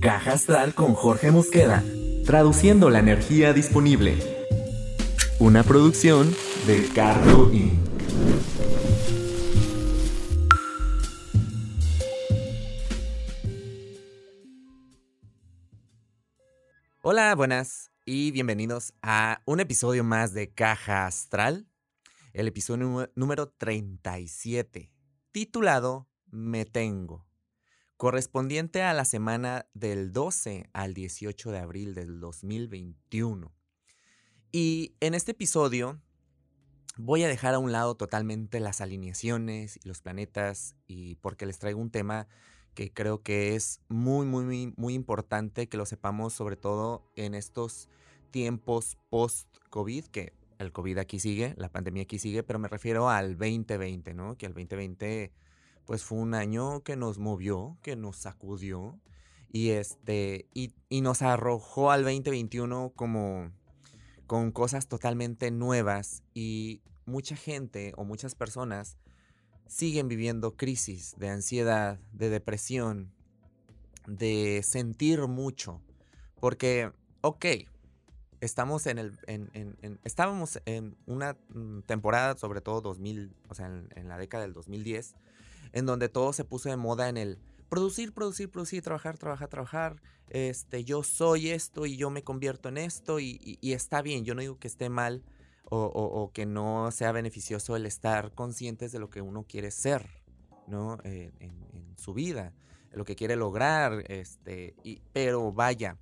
Caja 0.00 0.34
Astral 0.34 0.74
con 0.74 0.94
Jorge 0.94 1.32
Mosqueda, 1.32 1.82
traduciendo 2.24 2.88
la 2.88 3.00
energía 3.00 3.52
disponible. 3.52 4.16
Una 5.40 5.64
producción 5.64 6.32
de 6.68 6.88
Cardo 6.94 7.52
Inc. 7.52 7.80
Hola, 17.02 17.34
buenas 17.34 17.90
y 18.04 18.30
bienvenidos 18.30 18.94
a 19.02 19.42
un 19.46 19.58
episodio 19.58 20.04
más 20.04 20.32
de 20.32 20.52
Caja 20.54 21.06
Astral, 21.06 21.66
el 22.34 22.46
episodio 22.46 23.10
número 23.16 23.48
37, 23.48 24.92
titulado 25.32 26.08
Me 26.30 26.64
Tengo 26.66 27.27
correspondiente 27.98 28.82
a 28.82 28.94
la 28.94 29.04
semana 29.04 29.66
del 29.74 30.12
12 30.12 30.70
al 30.72 30.94
18 30.94 31.50
de 31.50 31.58
abril 31.58 31.94
del 31.96 32.20
2021. 32.20 33.52
Y 34.52 34.94
en 35.00 35.14
este 35.14 35.32
episodio 35.32 36.00
voy 36.96 37.24
a 37.24 37.28
dejar 37.28 37.54
a 37.54 37.58
un 37.58 37.72
lado 37.72 37.96
totalmente 37.96 38.60
las 38.60 38.80
alineaciones 38.80 39.80
y 39.82 39.88
los 39.88 40.00
planetas 40.00 40.76
y 40.86 41.16
porque 41.16 41.44
les 41.44 41.58
traigo 41.58 41.80
un 41.80 41.90
tema 41.90 42.28
que 42.74 42.92
creo 42.92 43.24
que 43.24 43.56
es 43.56 43.80
muy, 43.88 44.26
muy, 44.26 44.44
muy, 44.44 44.74
muy 44.76 44.94
importante 44.94 45.68
que 45.68 45.76
lo 45.76 45.84
sepamos 45.84 46.32
sobre 46.32 46.54
todo 46.54 47.02
en 47.16 47.34
estos 47.34 47.88
tiempos 48.30 48.96
post-COVID, 49.10 50.04
que 50.06 50.34
el 50.60 50.70
COVID 50.70 50.98
aquí 50.98 51.18
sigue, 51.18 51.54
la 51.56 51.68
pandemia 51.68 52.04
aquí 52.04 52.20
sigue, 52.20 52.44
pero 52.44 52.60
me 52.60 52.68
refiero 52.68 53.10
al 53.10 53.36
2020, 53.36 54.14
¿no? 54.14 54.38
Que 54.38 54.46
el 54.46 54.54
2020 54.54 55.32
pues 55.88 56.04
fue 56.04 56.18
un 56.18 56.34
año 56.34 56.82
que 56.82 56.96
nos 56.96 57.16
movió, 57.16 57.78
que 57.80 57.96
nos 57.96 58.18
sacudió 58.18 59.00
y, 59.50 59.70
este, 59.70 60.46
y, 60.52 61.00
nos 61.00 61.22
arrojó 61.22 61.90
al 61.90 62.02
2021 62.02 62.92
como 62.94 63.50
con 64.26 64.52
cosas 64.52 64.86
totalmente 64.86 65.50
nuevas 65.50 66.24
y 66.34 66.82
mucha 67.06 67.36
gente 67.36 67.94
o 67.96 68.04
muchas 68.04 68.34
personas 68.34 68.98
siguen 69.66 70.08
viviendo 70.08 70.58
crisis 70.58 71.14
de 71.16 71.30
ansiedad, 71.30 71.98
de 72.12 72.28
depresión, 72.28 73.10
de 74.06 74.60
sentir 74.62 75.26
mucho. 75.26 75.80
Porque, 76.38 76.92
ok, 77.22 77.46
estamos 78.42 78.86
en 78.86 78.98
el. 78.98 79.18
estábamos 80.04 80.60
en 80.66 80.98
una 81.06 81.38
mm, 81.48 81.80
temporada, 81.86 82.36
sobre 82.36 82.60
todo 82.60 82.82
2000, 82.82 83.34
o 83.48 83.54
sea, 83.54 83.68
en, 83.68 83.88
en 83.96 84.08
la 84.08 84.18
década 84.18 84.42
del 84.42 84.52
2010, 84.52 85.14
en 85.72 85.86
donde 85.86 86.08
todo 86.08 86.32
se 86.32 86.44
puso 86.44 86.68
de 86.68 86.76
moda 86.76 87.08
en 87.08 87.16
el 87.16 87.38
producir, 87.68 88.12
producir, 88.12 88.50
producir, 88.50 88.82
trabajar, 88.82 89.18
trabajar, 89.18 89.48
trabajar. 89.48 90.02
Este, 90.30 90.84
yo 90.84 91.02
soy 91.02 91.50
esto 91.50 91.86
y 91.86 91.96
yo 91.96 92.10
me 92.10 92.22
convierto 92.22 92.68
en 92.68 92.78
esto 92.78 93.20
y, 93.20 93.58
está 93.62 94.02
bien. 94.02 94.24
Yo 94.24 94.34
no 94.34 94.40
digo 94.40 94.58
que 94.58 94.68
esté 94.68 94.88
mal 94.88 95.22
o, 95.70 96.30
que 96.32 96.46
no 96.46 96.90
sea 96.90 97.12
beneficioso 97.12 97.76
el 97.76 97.84
estar 97.84 98.32
conscientes 98.32 98.90
de 98.90 98.98
lo 98.98 99.10
que 99.10 99.20
uno 99.20 99.44
quiere 99.46 99.70
ser, 99.70 100.08
¿no? 100.66 100.98
en, 101.04 101.32
su 101.96 102.14
vida, 102.14 102.52
lo 102.92 103.04
que 103.04 103.16
quiere 103.16 103.34
lograr, 103.34 104.04
este, 104.08 104.76
pero 105.12 105.52
vaya, 105.52 105.98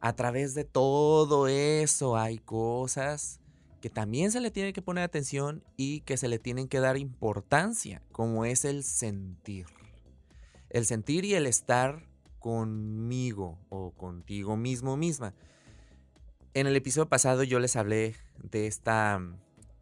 a 0.00 0.12
través 0.14 0.54
de 0.54 0.64
todo 0.64 1.48
eso 1.48 2.16
hay 2.16 2.38
cosas 2.38 3.40
que 3.80 3.90
también 3.90 4.32
se 4.32 4.40
le 4.40 4.50
tiene 4.50 4.72
que 4.72 4.82
poner 4.82 5.04
atención 5.04 5.62
y 5.76 6.00
que 6.00 6.16
se 6.16 6.28
le 6.28 6.38
tienen 6.38 6.68
que 6.68 6.80
dar 6.80 6.96
importancia, 6.96 8.02
como 8.12 8.44
es 8.44 8.64
el 8.64 8.82
sentir. 8.82 9.66
El 10.70 10.84
sentir 10.84 11.24
y 11.24 11.34
el 11.34 11.46
estar 11.46 12.06
conmigo 12.40 13.58
o 13.68 13.92
contigo 13.92 14.56
mismo 14.56 14.96
misma. 14.96 15.34
En 16.54 16.66
el 16.66 16.76
episodio 16.76 17.08
pasado 17.08 17.44
yo 17.44 17.60
les 17.60 17.76
hablé 17.76 18.16
de 18.42 18.66
esta 18.66 19.20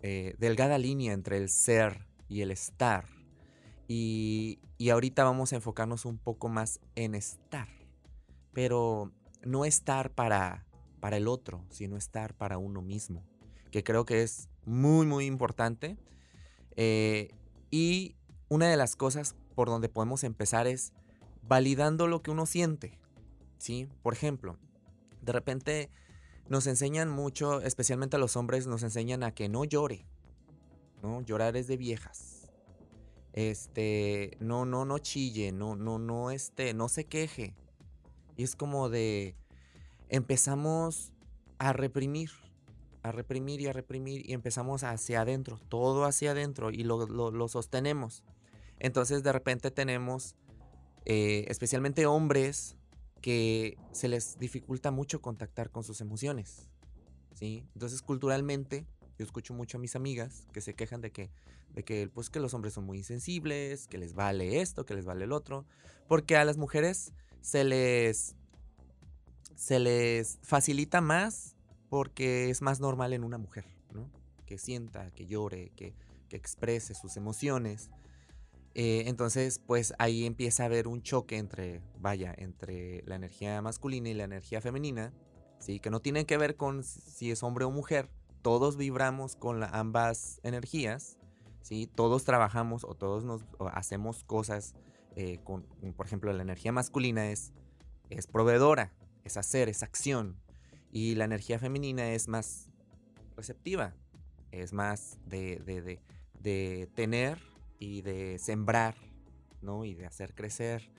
eh, 0.01 0.35
delgada 0.39 0.79
línea 0.79 1.13
entre 1.13 1.39
el 1.39 1.49
ser 1.49 2.07
y 2.29 2.43
el 2.43 2.51
estar. 2.51 3.07
Y, 3.89 4.59
y 4.79 4.91
ahorita 4.91 5.25
vamos 5.25 5.53
a 5.53 5.57
enfocarnos 5.57 6.05
un 6.05 6.19
poco 6.19 6.49
más 6.49 6.81
en 6.97 7.15
estar. 7.15 7.69
Pero 8.53 9.13
no 9.43 9.65
estar 9.65 10.15
para, 10.15 10.67
para 11.01 11.17
el 11.17 11.29
otro, 11.29 11.65
sino 11.71 11.97
estar 11.97 12.35
para 12.35 12.59
uno 12.59 12.83
mismo 12.83 13.25
que 13.77 13.85
creo 13.85 14.07
que 14.07 14.23
es 14.23 14.49
muy, 14.65 15.05
muy 15.05 15.27
importante. 15.27 15.99
Eh, 16.77 17.29
y 17.71 18.17
una 18.49 18.71
de 18.71 18.79
las 18.79 18.97
cosas 18.97 19.37
por 19.55 19.69
donde 19.69 19.91
podemos 19.91 20.25
empezar 20.25 20.67
es 20.67 20.95
validando 21.43 22.07
lo 22.07 22.23
que 22.23 22.31
uno 22.31 22.47
siente. 22.47 22.99
¿sí? 23.59 23.87
Por 24.03 24.15
ejemplo, 24.15 24.57
de 25.21 25.31
repente 25.31 25.91
nos 26.49 26.67
enseñan 26.67 27.11
mucho, 27.11 27.61
especialmente 27.61 28.17
a 28.17 28.19
los 28.19 28.35
hombres, 28.39 28.67
nos 28.67 28.83
enseñan 28.83 29.23
a 29.23 29.35
que 29.35 29.51
no 29.51 29.63
llore. 29.67 30.07
¿no? 31.03 31.21
Llorar 31.21 31.55
es 31.59 31.67
de 31.67 31.77
viejas. 31.77 32.51
Este, 33.35 34.39
no, 34.41 34.65
no, 34.65 34.87
no 34.87 34.97
chille, 35.01 35.53
no, 35.53 35.77
no, 35.77 35.99
no, 35.99 36.31
este, 36.31 36.73
no 36.73 36.89
se 36.89 37.05
queje. 37.05 37.55
Y 38.39 38.43
es 38.43 38.57
como 38.57 38.89
de, 38.89 39.35
empezamos 40.09 41.13
a 41.59 41.75
reprimir, 41.75 42.31
a 43.09 43.13
reprimir 43.13 43.61
y 43.61 43.67
a 43.67 43.73
reprimir 43.73 44.29
y 44.29 44.33
empezamos 44.33 44.83
hacia 44.83 45.21
adentro, 45.21 45.59
todo 45.69 46.05
hacia 46.05 46.33
adentro 46.33 46.71
y 46.71 46.83
lo, 46.83 47.49
sostenemos. 47.49 48.25
Entonces 48.79 49.23
de 49.23 49.33
repente 49.33 49.71
tenemos, 49.71 50.35
eh, 51.05 51.45
especialmente 51.49 52.07
hombres, 52.07 52.77
que 53.23 53.79
se 53.93 54.09
les 54.09 54.39
dificulta 54.39 54.91
mucho 54.91 55.21
contactar 55.21 55.71
con 55.71 55.85
sus 55.85 56.01
emociones. 56.01 56.69
¿sí? 57.35 57.65
Entonces 57.75 58.03
culturalmente, 58.03 58.87
yo 59.19 59.25
escucho 59.25 59.55
mucho 59.55 59.79
a 59.79 59.81
mis 59.81 59.97
amigas 59.97 60.47
que 60.53 60.61
se 60.61 60.75
quejan 60.75 61.01
de 61.01 61.11
que, 61.11 61.31
de 61.75 61.85
que, 61.85 62.09
pues, 62.09 62.29
que 62.29 62.41
los 62.41 62.55
hombres 62.55 62.75
son 62.75 62.85
muy 62.85 62.99
insensibles, 62.99 63.87
que 63.89 63.99
les 63.99 64.15
vale 64.15 64.61
esto, 64.61 64.85
que 64.85 64.95
les 64.95 65.07
vale 65.07 65.25
el 65.25 65.33
otro, 65.33 65.65
porque 66.07 66.37
a 66.37 66.45
las 66.45 66.59
mujeres 66.59 67.13
se 67.41 67.65
les, 67.65 68.35
se 69.55 69.79
les 69.79 70.39
facilita 70.43 71.01
más 71.01 71.56
porque 71.89 72.51
es 72.51 72.63
más 72.63 72.81
normal 72.81 73.13
en 73.13 73.25
una 73.25 73.39
mujer, 73.39 73.65
¿no? 73.93 74.11
Que 74.47 74.59
sienta, 74.59 75.11
que 75.13 75.27
llore, 75.27 75.73
que, 75.77 75.95
exprese 76.31 76.95
sus 76.95 77.17
emociones. 77.17 77.89
Eh, 78.75 79.05
entonces, 79.07 79.59
pues 79.59 79.95
ahí 79.99 80.27
empieza 80.27 80.65
a 80.65 80.67
haber 80.67 80.87
un 80.87 81.01
choque 81.01 81.39
entre, 81.39 81.81
vaya, 81.99 82.35
entre 82.37 83.03
la 83.07 83.15
energía 83.15 83.63
masculina 83.63 84.11
y 84.11 84.15
la 84.15 84.25
energía 84.25 84.61
femenina, 84.61 85.15
¿sí? 85.59 85.81
Que 85.81 85.89
no 85.89 86.01
tienen 86.01 86.27
que 86.27 86.37
ver 86.37 86.57
con 86.57 86.85
si 86.85 87.31
es 87.31 87.43
hombre 87.43 87.65
o 87.65 87.71
mujer. 87.71 88.11
Todos 88.43 88.77
vibramos 88.77 89.35
con 89.35 89.63
ambas 89.63 90.41
energías, 90.43 91.17
¿sí? 91.63 91.87
Todos 91.87 92.25
trabajamos 92.25 92.85
o 92.85 92.95
todos 92.95 93.25
nos 93.25 93.47
hacemos 93.73 94.25
cosas 94.25 94.75
eh, 95.17 95.39
con, 95.43 95.63
por 95.97 96.05
ejemplo, 96.05 96.31
la 96.35 96.43
energía 96.43 96.73
masculina 96.73 97.31
es, 97.31 97.55
es 98.11 98.27
proveedora, 98.27 98.93
es 99.25 99.39
hacer, 99.39 99.71
es 99.71 99.83
acción, 99.83 100.37
y 100.97 101.15
la 101.15 101.27
energía 101.27 101.59
femenina 101.59 102.13
es 102.13 102.27
más 102.27 102.71
receptiva, 103.37 103.95
es 104.51 104.73
más 104.73 105.19
de, 105.27 106.01
tener 106.95 107.39
y 107.79 108.01
de 108.01 108.39
sembrar, 108.39 108.95
¿no? 109.61 109.85
Y 109.85 109.93
de 109.93 110.07
hacer 110.07 110.35
crecer. 110.35 110.91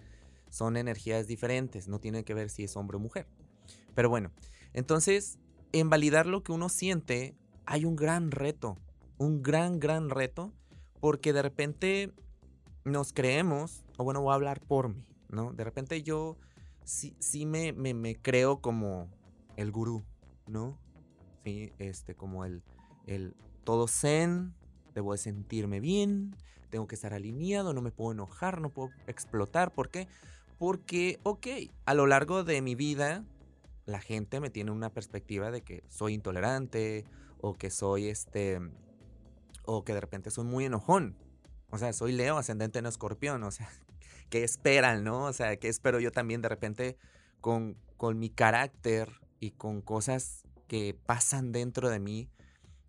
Son 0.52 0.78
energías 0.78 1.26
diferentes, 1.26 1.88
no 1.88 1.98
tienen 2.00 2.24
que 2.24 2.36
ver 2.36 2.52
si 2.52 2.64
es 2.64 2.78
hombre 2.78 2.98
o 2.98 3.00
mujer. 3.00 3.26
Pero 3.96 4.08
bueno, 4.08 4.32
entonces, 4.72 5.40
en 5.72 5.90
validar 5.90 6.28
lo 6.28 6.44
que 6.44 6.52
uno 6.52 6.70
siente, 6.70 7.36
hay 7.66 7.84
un 7.84 7.96
gran 7.96 8.30
reto, 8.30 8.78
un 9.18 9.42
gran, 9.42 9.80
gran 9.80 10.12
reto, 10.12 10.54
porque 11.00 11.34
de 11.34 11.42
repente 11.42 12.14
nos 12.86 13.14
creemos, 13.14 13.84
o 13.98 14.04
bueno, 14.04 14.22
voy 14.22 14.34
a 14.34 14.36
hablar 14.36 14.60
por 14.60 14.90
mí, 14.90 15.08
¿no? 15.30 15.54
De 15.54 15.64
repente 15.64 16.04
yo 16.04 16.38
sí, 16.84 17.16
sí 17.18 17.48
me, 17.48 17.74
me 17.74 18.16
creo 18.16 18.62
como 18.62 19.17
el 19.58 19.72
gurú, 19.72 20.06
¿no? 20.48 20.80
Sí, 21.44 21.74
este, 21.80 22.16
como 22.16 22.46
el, 22.46 22.64
el 23.06 23.36
todo 23.66 23.88
zen, 23.88 24.54
debo 24.96 25.12
de 25.12 25.18
sentirme 25.18 25.82
bien, 25.82 26.36
tengo 26.70 26.88
que 26.88 26.96
estar 26.96 27.14
alineado, 27.14 27.74
no 27.74 27.82
me 27.82 27.92
puedo 27.92 28.14
enojar, 28.14 28.62
no 28.62 28.70
puedo 28.70 28.92
explotar. 29.08 29.74
¿Por 29.74 29.90
qué? 29.90 30.08
Porque, 30.58 31.20
ok, 31.24 31.48
a 31.86 31.94
lo 31.94 32.08
largo 32.08 32.44
de 32.44 32.62
mi 32.62 32.76
vida, 32.76 33.24
la 33.86 34.00
gente 34.00 34.40
me 34.40 34.50
tiene 34.50 34.72
una 34.72 34.90
perspectiva 34.90 35.52
de 35.52 35.62
que 35.62 35.84
soy 35.88 36.14
intolerante 36.14 37.06
o 37.40 37.54
que 37.54 37.70
soy 37.70 38.08
este, 38.08 38.60
o 39.66 39.84
que 39.84 39.94
de 39.94 40.02
repente 40.02 40.32
soy 40.32 40.46
muy 40.46 40.66
enojón. 40.66 41.16
O 41.70 41.78
sea, 41.78 41.94
soy 41.94 42.14
Leo, 42.14 42.38
ascendente 42.38 42.80
en 42.80 42.86
escorpión, 42.86 43.44
o 43.44 43.52
sea, 43.52 43.70
¿qué 44.30 44.44
esperan, 44.44 45.04
no? 45.04 45.26
O 45.26 45.34
sea, 45.34 45.58
¿qué 45.58 45.68
espero 45.68 46.00
yo 46.00 46.12
también 46.12 46.42
de 46.42 46.50
repente 46.50 46.98
con, 47.42 47.78
con 47.98 48.20
mi 48.20 48.30
carácter 48.30 49.12
y 49.40 49.52
con 49.52 49.82
cosas 49.82 50.44
que 50.68 50.96
pasan 51.06 51.52
dentro 51.52 51.90
de 51.90 52.00
mí, 52.00 52.30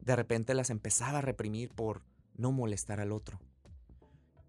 de 0.00 0.17
repente 0.17 0.55
las 0.55 0.71
empezaba 0.71 1.19
a 1.19 1.23
reprimir 1.23 1.71
por 1.71 2.03
no 2.37 2.53
molestar 2.53 3.00
al 3.00 3.12
otro. 3.12 3.41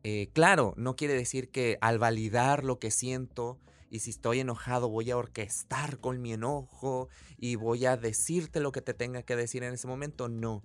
Eh, 0.04 0.30
claro, 0.34 0.74
no 0.78 0.96
quiere 0.96 1.14
decir 1.14 1.50
que 1.50 1.78
al 1.82 2.00
validar 2.00 2.64
lo 2.64 2.80
que 2.80 2.92
siento 2.92 3.60
y 3.90 4.00
si 4.00 4.12
estoy 4.12 4.40
enojado 4.40 4.90
voy 4.90 5.12
a 5.12 5.18
orquestar 5.18 6.00
con 6.00 6.22
mi 6.22 6.34
enojo 6.34 7.10
y 7.38 7.56
voy 7.56 7.86
a 7.86 7.98
decirte 7.98 8.60
lo 8.60 8.72
que 8.72 8.82
te 8.82 8.94
tenga 8.94 9.24
que 9.24 9.36
decir 9.36 9.64
en 9.64 9.74
ese 9.74 9.88
momento. 9.88 10.30
No. 10.30 10.64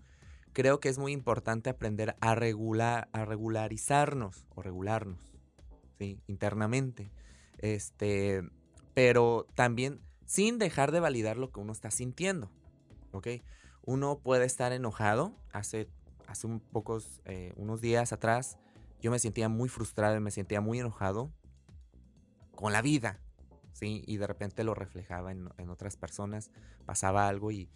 Creo 0.52 0.78
que 0.78 0.88
es 0.88 0.98
muy 0.98 1.12
importante 1.12 1.70
aprender 1.70 2.14
a, 2.20 2.34
regular, 2.34 3.08
a 3.12 3.24
regularizarnos 3.24 4.46
o 4.54 4.62
regularnos, 4.62 5.18
¿sí? 5.98 6.20
Internamente. 6.28 7.10
Este, 7.58 8.42
pero 8.94 9.46
también 9.54 10.00
sin 10.34 10.58
dejar 10.58 10.90
de 10.90 10.98
validar 10.98 11.36
lo 11.36 11.52
que 11.52 11.60
uno 11.60 11.72
está 11.72 11.92
sintiendo, 11.92 12.50
¿ok? 13.12 13.28
Uno 13.82 14.18
puede 14.18 14.46
estar 14.46 14.72
enojado. 14.72 15.32
Hace, 15.52 15.88
hace 16.26 16.48
un 16.48 16.58
pocos, 16.58 17.22
eh, 17.24 17.52
unos 17.54 17.80
días 17.80 18.12
atrás, 18.12 18.58
yo 19.00 19.12
me 19.12 19.20
sentía 19.20 19.48
muy 19.48 19.68
frustrado 19.68 20.16
y 20.16 20.20
me 20.20 20.32
sentía 20.32 20.60
muy 20.60 20.80
enojado 20.80 21.30
con 22.56 22.72
la 22.72 22.82
vida, 22.82 23.20
¿sí? 23.74 24.02
Y 24.08 24.16
de 24.16 24.26
repente 24.26 24.64
lo 24.64 24.74
reflejaba 24.74 25.30
en, 25.30 25.70
otras 25.70 25.96
personas, 25.96 26.50
pasaba 26.84 27.28
algo 27.28 27.52
y, 27.52 27.70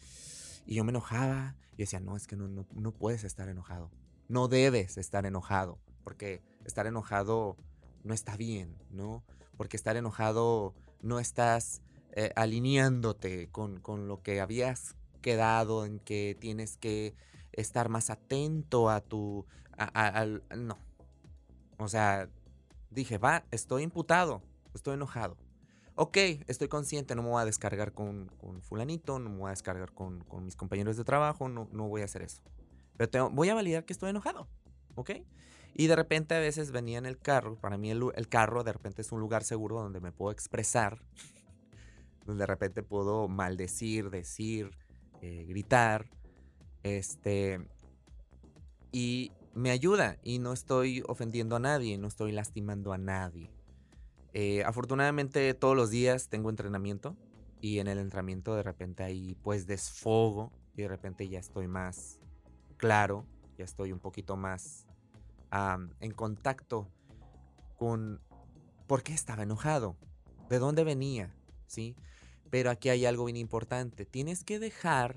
yo 0.67 0.83
me 0.83 0.91
enojaba 0.91 1.55
y 1.75 1.83
decía, 1.85 2.01
no, 2.01 2.17
es 2.17 2.27
que 2.27 2.35
no, 2.35 2.49
no, 2.49 2.67
no, 2.75 2.91
puedes 2.91 3.23
estar 3.23 3.49
enojado, 3.49 3.93
no 4.27 4.49
debes 4.49 4.99
estar 4.99 5.27
enojado, 5.27 5.79
porque 6.03 6.43
estar 6.65 6.89
enojado 6.89 7.57
no 8.03 8.15
está 8.15 8.37
bien, 8.37 8.77
¿no? 8.91 9.23
Porque 9.57 9.77
estar 9.77 9.97
enojado 9.97 10.75
no 11.03 11.21
estás 11.21 11.83
eh, 12.13 12.33
alineándote 12.37 13.49
con, 13.51 13.81
con 13.81 14.09
lo 14.09 14.23
que 14.23 14.41
habías 14.41 14.97
quedado, 15.21 15.85
en 15.85 15.99
que 15.99 16.37
tienes 16.39 16.77
que 16.77 17.15
estar 17.53 17.89
más 17.89 18.11
atento 18.11 18.91
a 18.91 19.01
tu... 19.01 19.47
al, 19.77 20.43
no. 20.57 20.79
O 21.79 21.89
sea, 21.89 22.29
dije, 22.91 23.19
va, 23.19 23.45
estoy 23.51 23.83
imputado, 23.83 24.43
estoy 24.75 24.95
enojado. 24.95 25.37
Ok, 25.95 26.17
estoy 26.47 26.69
consciente, 26.69 27.17
no 27.17 27.23
me 27.23 27.31
voy 27.31 27.43
a 27.43 27.45
descargar 27.45 27.93
con, 27.93 28.31
fulanito, 28.63 29.19
no 29.19 29.31
me 29.31 29.39
voy 29.39 29.49
a 29.49 29.51
descargar 29.51 29.93
con, 29.93 30.25
mis 30.45 30.55
compañeros 30.55 30.97
de 30.97 31.05
trabajo, 31.05 31.49
no, 31.49 31.69
no 31.73 31.89
voy 31.89 32.03
a 32.03 32.05
hacer 32.05 32.23
eso. 32.23 32.41
Pero 32.97 33.31
voy 33.31 33.49
a 33.49 33.55
validar 33.55 33.85
que 33.85 33.93
estoy 33.93 34.11
enojado, 34.11 34.49
¿ok? 34.95 35.11
Y 35.75 35.87
de 35.87 35.97
repente 35.97 36.35
a 36.35 36.41
veces 36.41 36.71
venía 36.71 36.99
en 36.99 37.07
el 37.07 37.19
carro, 37.19 37.57
para 37.57 37.79
mí 37.79 37.91
el, 37.91 38.29
carro 38.29 38.65
de 38.65 38.73
repente 38.73 39.03
es 39.03 39.13
un 39.13 39.21
lugar 39.21 39.45
seguro 39.45 39.81
donde 39.81 40.01
me 40.01 40.13
puedo 40.13 40.33
expresar, 40.33 41.03
de 42.37 42.47
repente 42.47 42.83
puedo 42.83 43.29
maldecir, 43.29 44.11
decir, 44.11 44.71
eh, 45.23 45.45
gritar, 45.49 46.11
este, 46.83 47.67
y 48.93 49.33
me 49.55 49.71
ayuda 49.71 50.19
y 50.23 50.39
no 50.39 50.53
estoy 50.53 51.03
ofendiendo 51.07 51.57
a 51.57 51.61
nadie, 51.61 51.99
no 51.99 52.09
estoy 52.09 52.33
lastimando 52.33 52.93
a 52.93 52.99
nadie. 52.99 53.51
Eh, 54.35 54.63
afortunadamente 54.65 55.55
todos 55.55 55.75
los 55.75 55.91
días 55.91 56.29
tengo 56.29 56.51
entrenamiento 56.51 57.17
y 57.61 57.79
en 57.79 57.89
el 57.89 57.99
entrenamiento 57.99 58.55
de 58.55 58.63
repente 58.63 59.03
ahí 59.03 59.37
pues 59.43 59.67
desfogo 59.67 60.53
y 60.77 60.83
de 60.83 60.89
repente 60.89 61.29
ya 61.29 61.39
estoy 61.39 61.67
más 61.67 62.21
claro, 62.77 63.27
ya 63.57 63.65
estoy 63.65 63.93
un 63.93 63.99
poquito 63.99 64.37
más 64.37 64.87
en 66.01 66.13
contacto 66.13 66.89
con 67.79 68.21
por 68.87 69.03
qué 69.03 69.15
estaba 69.15 69.43
enojado, 69.43 69.97
de 70.49 70.59
dónde 70.59 70.85
venía, 70.85 71.35
¿sí? 71.67 71.97
Pero 72.51 72.71
aquí 72.71 72.89
hay 72.89 73.07
algo 73.07 73.27
bien 73.27 73.37
importante, 73.37 74.07
tienes 74.07 74.45
que 74.45 74.59
dejar, 74.59 75.17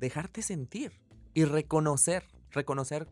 dejarte 0.00 0.42
sentir 0.42 0.92
y 1.34 1.44
reconocer, 1.44 2.24
reconocer 2.50 3.08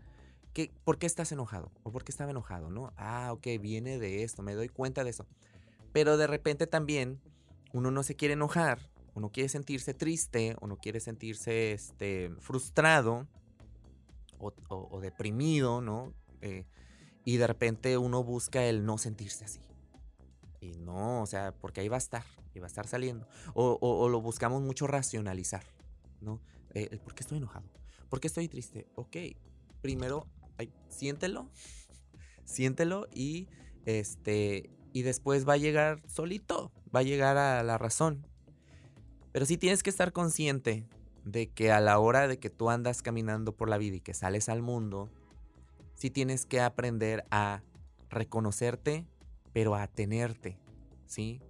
¿por 0.85 0.99
qué 0.99 1.07
estás 1.07 1.33
enojado? 1.33 1.71
¿O 1.83 1.91
por 1.91 2.05
qué 2.05 2.13
estaba 2.13 2.31
enojado? 2.31 2.71
¿No? 2.71 2.93
Ah, 2.97 3.33
ok, 3.33 3.47
viene 3.61 3.99
de 3.99 4.23
esto, 4.23 4.43
me 4.43 4.55
doy 4.55 4.69
cuenta 4.69 5.05
de 5.05 5.11
eso. 5.11 5.27
Pero 5.93 6.17
de 6.17 6.27
repente 6.27 6.67
también 6.67 7.21
uno 7.73 7.91
no 7.91 8.03
se 8.03 8.17
quiere 8.17 8.35
enojar, 8.35 8.91
uno 9.15 9.31
quiere 9.31 9.49
sentirse 9.49 9.95
triste, 9.95 10.57
uno 10.61 10.77
quiere 10.77 11.01
sentirse 11.01 11.73
este, 11.73 12.31
frustrado 12.41 13.27
o, 14.39 15.01
deprimido, 15.01 15.81
¿no? 15.81 16.13
Eh, 16.41 16.67
y 17.25 17.37
de 17.37 17.47
repente 17.47 17.97
uno 17.97 18.25
busca 18.25 18.65
el 18.65 18.85
no 18.85 18.99
sentirse 18.99 19.45
así. 19.45 19.61
Y 20.63 20.79
no, 20.79 21.21
o 21.23 21.27
sea, 21.27 21.53
porque 21.53 21.81
ahí 21.81 21.89
va 21.89 21.97
a 21.97 21.99
estar, 21.99 22.25
y 22.55 22.61
va 22.61 22.67
a 22.67 22.69
estar 22.69 22.87
saliendo. 22.87 23.27
O, 23.53 24.09
lo 24.09 24.21
buscamos 24.21 24.63
mucho 24.63 24.87
racionalizar, 24.87 25.65
¿no? 26.21 26.41
Eh, 26.73 26.99
¿Por 27.03 27.15
qué 27.15 27.25
estoy 27.25 27.39
enojado? 27.39 27.69
¿Por 28.09 28.21
qué 28.21 28.29
estoy 28.29 28.49
triste? 28.49 28.87
Ok, 28.95 29.17
primero 29.81 30.29
siéntelo, 30.89 31.51
siéntelo 32.45 33.09
y 33.13 33.49
este 33.85 34.71
y 34.93 35.03
después 35.03 35.49
va 35.49 35.55
a 35.55 35.59
llegar 35.59 36.03
solito, 36.07 36.71
va 36.95 37.01
a 37.01 37.03
llegar 37.03 37.39
a 37.39 37.63
la 37.63 37.79
razón. 37.79 38.27
Pero 39.33 39.47
sí 39.47 39.57
tienes 39.57 39.83
que 39.83 39.91
estar 39.91 40.13
consciente 40.13 40.87
de 41.25 41.51
que 41.51 41.73
a 41.73 41.81
la 41.81 41.99
hora 41.99 42.29
de 42.29 42.39
que 42.39 42.51
tú 42.51 42.69
andas 42.69 43.01
caminando 43.01 43.57
por 43.57 43.71
la 43.71 43.79
vida 43.79 43.97
y 43.97 44.01
que 44.01 44.13
sales 44.13 44.51
al 44.51 44.61
mundo, 44.61 45.09
sí 45.95 46.11
tienes 46.11 46.45
que 46.45 46.61
aprender 46.61 47.25
a 47.31 47.63
reconocerte, 48.11 49.07
pero 49.53 49.75
a 49.75 49.87
tenerte, 49.87 50.59
¿sí? 51.07 51.41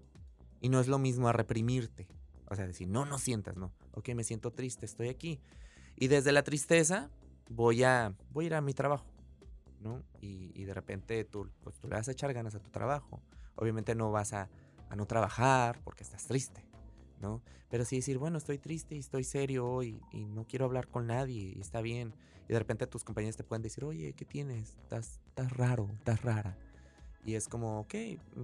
Y 0.61 0.69
no 0.69 0.81
es 0.81 0.89
lo 0.89 0.99
mismo 0.99 1.29
a 1.29 1.33
reprimirte. 1.33 2.09
O 2.49 2.55
sea, 2.55 2.67
decir, 2.67 2.89
no, 2.89 3.05
no 3.05 3.19
sientas, 3.19 3.57
no. 3.57 3.73
Ok, 3.93 4.11
me 4.15 4.25
siento 4.25 4.51
triste, 4.53 4.87
estoy 4.87 5.09
aquí. 5.09 5.41
Y 5.97 6.09
desde 6.09 6.33
la 6.33 6.43
tristeza, 6.43 7.11
voy 7.49 7.83
a, 7.85 8.15
voy 8.31 8.45
a 8.45 8.47
ir 8.47 8.55
a 8.55 8.61
mi 8.61 8.75
trabajo, 8.75 9.07
¿no? 9.81 10.03
Y, 10.21 10.65
de 10.65 10.75
repente 10.75 11.25
tú, 11.25 11.49
pues, 11.63 11.79
tú 11.79 11.89
le 11.89 11.97
vas 11.97 12.09
a 12.09 12.13
echar 12.13 12.33
ganas 12.33 12.55
a 12.55 12.61
tu 12.61 12.71
trabajo. 12.71 13.23
Obviamente 13.57 13.95
no 13.95 14.11
vas 14.11 14.33
a, 14.33 14.49
no 14.97 15.07
trabajar 15.07 15.81
porque 15.85 16.05
estás 16.05 16.27
triste, 16.27 16.63
¿no? 17.21 17.43
Pero 17.71 17.87
sí 17.87 17.97
decir, 17.97 18.19
bueno, 18.19 18.37
estoy 18.37 18.59
triste 18.59 18.95
y 18.95 18.99
estoy 18.99 19.25
serio 19.25 19.67
hoy 19.67 20.03
y 20.13 20.27
no 20.27 20.47
quiero 20.47 20.67
hablar 20.67 20.89
con 20.89 21.07
nadie 21.07 21.55
y 21.57 21.61
está 21.61 21.81
bien. 21.81 22.15
Y 22.47 22.53
de 22.53 22.59
repente 22.59 22.87
tus 22.87 23.03
compañeros 23.03 23.37
te 23.37 23.45
pueden 23.45 23.63
decir, 23.63 23.85
oye, 23.85 24.13
¿qué 24.13 24.27
tienes? 24.27 24.77
Estás, 24.83 25.21
estás 25.29 25.53
raro, 25.57 25.89
estás 25.95 26.21
rara. 26.21 26.59
Y 27.25 27.35
es 27.35 27.49
como, 27.49 27.81
ok, 27.81 27.95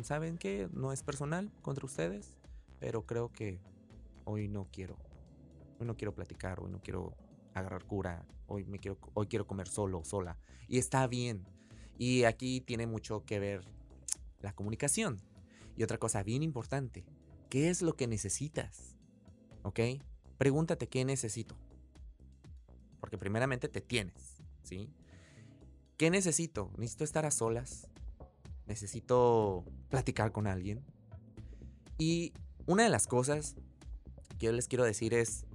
¿saben 0.02 0.38
qué? 0.38 0.68
No 0.72 0.92
es 0.92 1.02
personal 1.02 1.50
contra 1.62 1.84
ustedes, 1.84 2.34
pero 2.78 3.06
creo 3.06 3.32
que 3.32 3.60
hoy 4.24 4.48
no 4.48 4.68
quiero. 4.72 4.96
Hoy 5.80 5.86
no 5.86 5.96
quiero 5.96 6.14
platicar, 6.14 6.60
hoy 6.60 6.70
no 6.70 6.80
quiero 6.80 7.14
agarrar 7.54 7.84
cura, 7.84 8.24
hoy, 8.46 8.64
me 8.64 8.78
quiero, 8.78 8.98
hoy 9.14 9.26
quiero 9.26 9.46
comer 9.46 9.68
solo, 9.68 10.04
sola. 10.04 10.38
Y 10.68 10.78
está 10.78 11.06
bien. 11.06 11.44
Y 11.98 12.24
aquí 12.24 12.60
tiene 12.60 12.86
mucho 12.86 13.24
que 13.24 13.40
ver 13.40 13.64
la 14.40 14.54
comunicación. 14.54 15.20
Y 15.76 15.82
otra 15.82 15.98
cosa 15.98 16.22
bien 16.22 16.42
importante, 16.42 17.04
¿qué 17.48 17.70
es 17.70 17.82
lo 17.82 17.96
que 17.96 18.06
necesitas? 18.06 18.96
¿Ok? 19.62 19.80
Pregúntate 20.36 20.88
qué 20.88 21.04
necesito. 21.04 21.56
Porque 23.00 23.18
primeramente 23.18 23.68
te 23.68 23.80
tienes, 23.80 24.42
¿sí? 24.62 24.90
¿Qué 25.96 26.10
necesito? 26.10 26.70
¿Necesito 26.76 27.04
estar 27.04 27.26
a 27.26 27.30
solas? 27.30 27.88
¿Necesito 28.68 29.64
platicar 29.88 30.30
con 30.30 30.46
alguien? 30.46 30.84
Y 31.96 32.34
una 32.66 32.84
de 32.84 32.90
las 32.90 33.06
cosas 33.06 33.56
que 34.38 34.46
yo 34.46 34.52
les 34.52 34.68
quiero 34.68 34.84
decir 34.84 35.14
es, 35.14 35.46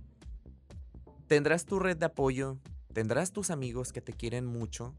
tendrás 1.28 1.66
tu 1.66 1.80
red 1.80 1.96
de 1.96 2.08
apoyo, 2.08 2.58
tendrás 2.92 3.32
tus 3.32 3.52
amigos 3.52 3.94
que 3.94 4.02
te 4.02 4.14
quieren 4.14 4.46
mucho, 4.46 4.96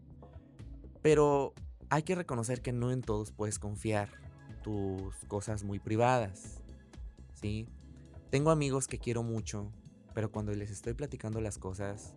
pero 1.03 1.55
hay 1.91 2.05
que 2.05 2.15
reconocer 2.15 2.63
que 2.63 2.73
no 2.73 2.93
en 2.93 3.03
todos 3.03 3.33
puedes 3.33 3.59
confiar 3.59 4.09
tus 4.63 5.15
cosas 5.27 5.65
muy 5.65 5.81
privadas. 5.81 6.63
¿Sí? 7.35 7.67
Tengo 8.31 8.51
amigos 8.51 8.87
que 8.87 8.99
quiero 8.99 9.23
mucho, 9.23 9.71
pero 10.15 10.31
cuando 10.31 10.53
les 10.55 10.71
estoy 10.71 10.95
platicando 10.95 11.41
las 11.41 11.59
cosas, 11.59 12.15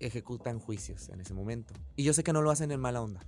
ejecutan 0.00 0.58
juicios 0.58 1.08
en 1.08 1.20
ese 1.20 1.34
momento. 1.34 1.72
Y 1.94 2.02
yo 2.02 2.12
sé 2.12 2.22
que 2.22 2.32
no 2.32 2.42
lo 2.42 2.50
hacen 2.50 2.72
en 2.72 2.80
mala 2.80 3.00
onda. 3.00 3.20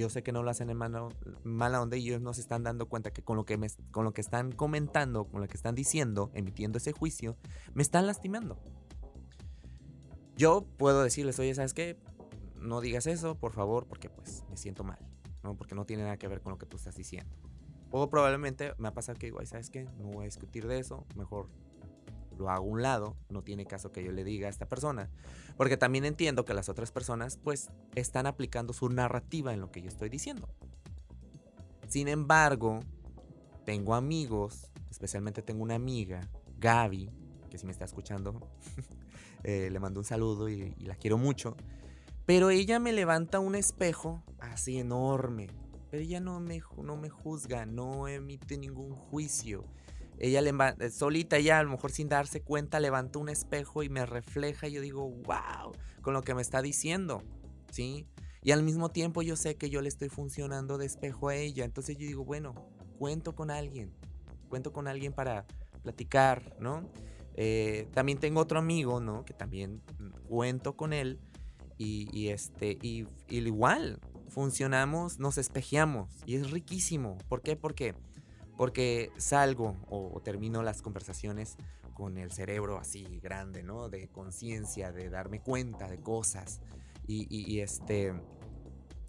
Yo 0.00 0.08
sé 0.08 0.22
que 0.22 0.32
no 0.32 0.42
lo 0.42 0.50
hacen 0.50 0.70
en 0.70 0.78
mala, 0.78 1.08
mala 1.44 1.82
onda 1.82 1.98
y 1.98 2.08
ellos 2.08 2.22
no 2.22 2.32
se 2.32 2.40
están 2.40 2.62
dando 2.62 2.88
cuenta 2.88 3.10
que 3.10 3.22
con 3.22 3.36
lo 3.36 3.44
que, 3.44 3.58
con 3.90 4.04
lo 4.06 4.14
que 4.14 4.22
están 4.22 4.50
comentando, 4.50 5.26
con 5.26 5.42
lo 5.42 5.46
que 5.46 5.58
están 5.58 5.74
diciendo, 5.74 6.30
emitiendo 6.32 6.78
ese 6.78 6.92
juicio, 6.92 7.36
me 7.74 7.82
están 7.82 8.06
lastimando. 8.06 8.58
Yo 10.38 10.64
puedo 10.78 11.02
decirles, 11.02 11.38
oye, 11.38 11.54
¿sabes 11.54 11.74
qué? 11.74 11.98
No 12.56 12.80
digas 12.80 13.06
eso, 13.06 13.34
por 13.34 13.52
favor, 13.52 13.86
porque 13.88 14.08
pues 14.08 14.42
me 14.48 14.56
siento 14.56 14.84
mal, 14.84 14.98
¿no? 15.42 15.54
Porque 15.54 15.74
no 15.74 15.84
tiene 15.84 16.04
nada 16.04 16.16
que 16.16 16.28
ver 16.28 16.40
con 16.40 16.52
lo 16.52 16.58
que 16.58 16.64
tú 16.64 16.78
estás 16.78 16.96
diciendo. 16.96 17.36
O 17.90 18.08
probablemente 18.08 18.72
me 18.78 18.88
ha 18.88 18.94
pasado 18.94 19.18
que 19.18 19.26
digo, 19.26 19.44
¿sabes 19.44 19.68
qué? 19.68 19.84
No 19.98 20.04
voy 20.04 20.22
a 20.22 20.24
discutir 20.24 20.66
de 20.66 20.78
eso, 20.78 21.04
mejor 21.14 21.50
lo 22.40 22.50
hago 22.50 22.64
a 22.64 22.68
un 22.68 22.82
lado, 22.82 23.16
no 23.28 23.42
tiene 23.42 23.66
caso 23.66 23.92
que 23.92 24.02
yo 24.02 24.10
le 24.10 24.24
diga 24.24 24.48
a 24.48 24.50
esta 24.50 24.66
persona, 24.66 25.10
porque 25.56 25.76
también 25.76 26.04
entiendo 26.04 26.44
que 26.44 26.54
las 26.54 26.68
otras 26.68 26.90
personas 26.90 27.36
pues 27.36 27.70
están 27.94 28.26
aplicando 28.26 28.72
su 28.72 28.88
narrativa 28.88 29.52
en 29.52 29.60
lo 29.60 29.70
que 29.70 29.82
yo 29.82 29.88
estoy 29.88 30.08
diciendo. 30.08 30.48
Sin 31.86 32.08
embargo, 32.08 32.80
tengo 33.64 33.94
amigos, 33.94 34.70
especialmente 34.90 35.42
tengo 35.42 35.62
una 35.62 35.74
amiga, 35.74 36.20
Gaby, 36.58 37.10
que 37.50 37.58
si 37.58 37.66
me 37.66 37.72
está 37.72 37.84
escuchando, 37.84 38.40
eh, 39.44 39.68
le 39.70 39.78
mando 39.78 40.00
un 40.00 40.04
saludo 40.04 40.48
y, 40.48 40.74
y 40.78 40.86
la 40.86 40.96
quiero 40.96 41.18
mucho, 41.18 41.56
pero 42.26 42.50
ella 42.50 42.78
me 42.78 42.92
levanta 42.92 43.40
un 43.40 43.54
espejo 43.54 44.22
así 44.38 44.78
enorme, 44.78 45.48
pero 45.90 46.02
ella 46.02 46.20
no 46.20 46.38
me, 46.38 46.62
no 46.82 46.96
me 46.96 47.10
juzga, 47.10 47.66
no 47.66 48.06
emite 48.06 48.56
ningún 48.56 48.94
juicio. 48.94 49.64
Ella 50.20 50.42
le, 50.42 50.52
eh, 50.78 50.90
solita, 50.90 51.38
ya 51.40 51.58
a 51.58 51.62
lo 51.62 51.70
mejor 51.70 51.90
sin 51.90 52.08
darse 52.08 52.42
cuenta, 52.42 52.78
levanta 52.78 53.18
un 53.18 53.28
espejo 53.28 53.82
y 53.82 53.88
me 53.88 54.06
refleja 54.06 54.68
y 54.68 54.72
yo 54.72 54.82
digo, 54.82 55.08
wow, 55.08 55.72
con 56.02 56.14
lo 56.14 56.22
que 56.22 56.34
me 56.34 56.42
está 56.42 56.62
diciendo, 56.62 57.22
¿sí? 57.72 58.06
Y 58.42 58.52
al 58.52 58.62
mismo 58.62 58.90
tiempo 58.90 59.22
yo 59.22 59.36
sé 59.36 59.56
que 59.56 59.70
yo 59.70 59.82
le 59.82 59.88
estoy 59.88 60.08
funcionando 60.08 60.78
de 60.78 60.86
espejo 60.86 61.28
a 61.28 61.36
ella. 61.36 61.64
Entonces 61.64 61.96
yo 61.96 62.06
digo, 62.06 62.24
bueno, 62.24 62.54
cuento 62.98 63.34
con 63.34 63.50
alguien. 63.50 63.92
Cuento 64.48 64.72
con 64.72 64.88
alguien 64.88 65.12
para 65.12 65.46
platicar, 65.82 66.56
¿no? 66.58 66.88
Eh, 67.34 67.88
también 67.92 68.18
tengo 68.18 68.40
otro 68.40 68.58
amigo, 68.58 69.00
¿no? 69.00 69.24
Que 69.24 69.34
también 69.34 69.82
cuento 70.28 70.76
con 70.76 70.92
él. 70.92 71.20
Y, 71.82 72.28
este, 72.28 72.76
y, 72.82 73.06
igual, 73.28 74.00
funcionamos, 74.28 75.18
nos 75.18 75.38
espejeamos. 75.38 76.10
Y 76.26 76.34
es 76.34 76.50
riquísimo. 76.50 77.16
¿Por 77.26 77.40
qué? 77.40 77.56
Porque 77.56 77.94
porque 78.60 79.10
salgo 79.16 79.74
o, 79.88 80.20
termino 80.22 80.62
las 80.62 80.82
conversaciones 80.82 81.56
con 81.94 82.18
el 82.18 82.30
cerebro 82.30 82.76
así 82.76 83.18
grande, 83.22 83.62
¿no? 83.62 83.88
De 83.88 84.08
conciencia, 84.08 84.92
de 84.92 85.08
darme 85.08 85.40
cuenta 85.40 85.88
de 85.88 85.98
cosas. 85.98 86.60
Y, 87.06 87.60
este. 87.60 88.12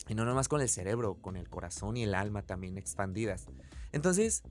Y 0.08 0.16
no 0.16 0.24
nomás 0.24 0.48
con 0.48 0.62
el 0.62 0.70
cerebro, 0.70 1.16
con 1.16 1.36
el 1.36 1.50
corazón 1.50 1.98
y 1.98 2.04
el 2.04 2.16
alma 2.16 2.44
también 2.44 2.78
expandidas. 2.78 3.48
Entonces, 3.92 4.42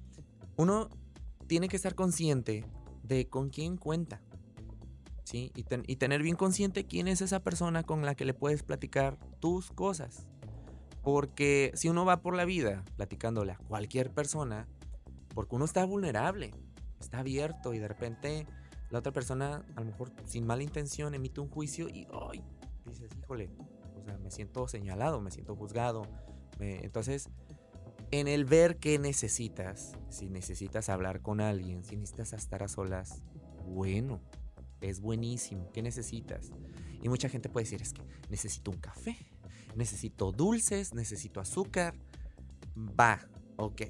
uno 0.59 0.91
tiene 1.47 1.69
que 1.69 1.77
estar 1.77 1.95
consciente 1.95 2.67
de 3.03 3.27
con 3.27 3.49
quién 3.49 3.79
cuenta. 3.79 4.21
¿Sí? 5.25 5.51
Y, 5.55 5.65
y 5.91 5.97
tener 5.97 6.23
bien 6.23 6.37
consciente 6.37 6.85
quién 6.85 7.09
es 7.09 7.23
esa 7.23 7.41
persona 7.43 7.85
con 7.85 8.05
la 8.05 8.15
que 8.15 8.27
le 8.27 8.35
puedes 8.35 8.63
platicar 8.65 9.17
tus 9.41 9.71
cosas. 9.71 10.27
Porque 11.03 11.73
si 11.75 11.89
uno 11.89 12.05
va 12.05 12.21
por 12.21 12.37
la 12.37 12.45
vida 12.45 12.85
platicándole 12.97 13.53
a 13.53 13.57
cualquier 13.57 14.13
persona, 14.13 14.69
porque 15.41 15.57
uno 15.57 15.65
está 15.65 15.87
vulnerable, 15.87 16.53
está 17.01 17.21
abierto 17.21 17.73
y 17.73 17.79
de 17.79 17.89
repente 17.89 18.47
la 18.91 18.99
otra 18.99 19.11
persona, 19.11 19.65
a 19.75 19.81
lo 19.81 19.87
mejor 19.87 20.13
sin 20.27 20.47
mala 20.47 20.63
intención, 20.63 21.15
emite 21.15 21.41
un 21.41 21.49
juicio 21.49 21.89
y 21.89 22.07
¡ay! 22.31 22.45
dices, 22.85 23.09
híjole, 23.19 23.49
o 23.99 24.05
sea, 24.05 24.19
me 24.19 24.31
siento 24.31 24.69
señalado, 24.69 25.19
me 25.23 25.31
siento 25.31 25.57
juzgado. 25.57 26.03
Entonces, 26.59 27.31
en 28.11 28.29
el 28.29 28.45
ver 28.45 28.77
qué 28.77 28.99
necesitas, 28.99 29.97
si 30.11 30.29
necesitas 30.29 30.91
hablar 30.91 31.23
con 31.23 31.41
alguien, 31.41 31.85
si 31.85 31.97
necesitas 31.97 32.35
estar 32.35 32.63
a 32.63 32.69
solas, 32.69 33.23
bueno, 33.65 34.21
es 34.83 35.01
buenísimo. 35.01 35.73
¿Qué 35.73 35.81
necesitas? 35.81 36.51
Y 37.01 37.09
mucha 37.09 37.31
gente 37.31 37.49
puede 37.49 37.65
decir, 37.65 37.81
es 37.81 37.95
que 37.95 38.03
necesito 38.29 38.73
un 38.73 38.77
café, 38.77 39.17
necesito 39.75 40.33
dulces, 40.33 40.93
necesito 40.93 41.41
azúcar. 41.41 41.95
Va, 42.77 43.27
ok, 43.57 43.81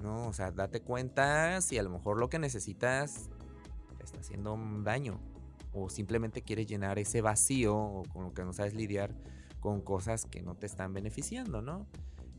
¿no? 0.00 0.28
O 0.28 0.32
sea, 0.32 0.50
date 0.50 0.80
cuenta 0.80 1.60
si 1.60 1.78
a 1.78 1.82
lo 1.82 1.90
mejor 1.90 2.18
lo 2.18 2.28
que 2.28 2.38
necesitas 2.38 3.28
te 3.98 4.04
está 4.04 4.20
haciendo 4.20 4.58
daño 4.82 5.20
o 5.72 5.90
simplemente 5.90 6.42
quieres 6.42 6.66
llenar 6.66 6.98
ese 6.98 7.20
vacío 7.20 7.76
o 7.76 8.02
con 8.04 8.24
lo 8.24 8.32
que 8.32 8.42
no 8.42 8.52
sabes 8.52 8.74
lidiar 8.74 9.14
con 9.60 9.80
cosas 9.80 10.24
que 10.24 10.42
no 10.42 10.54
te 10.54 10.66
están 10.66 10.94
beneficiando, 10.94 11.60
¿no? 11.60 11.86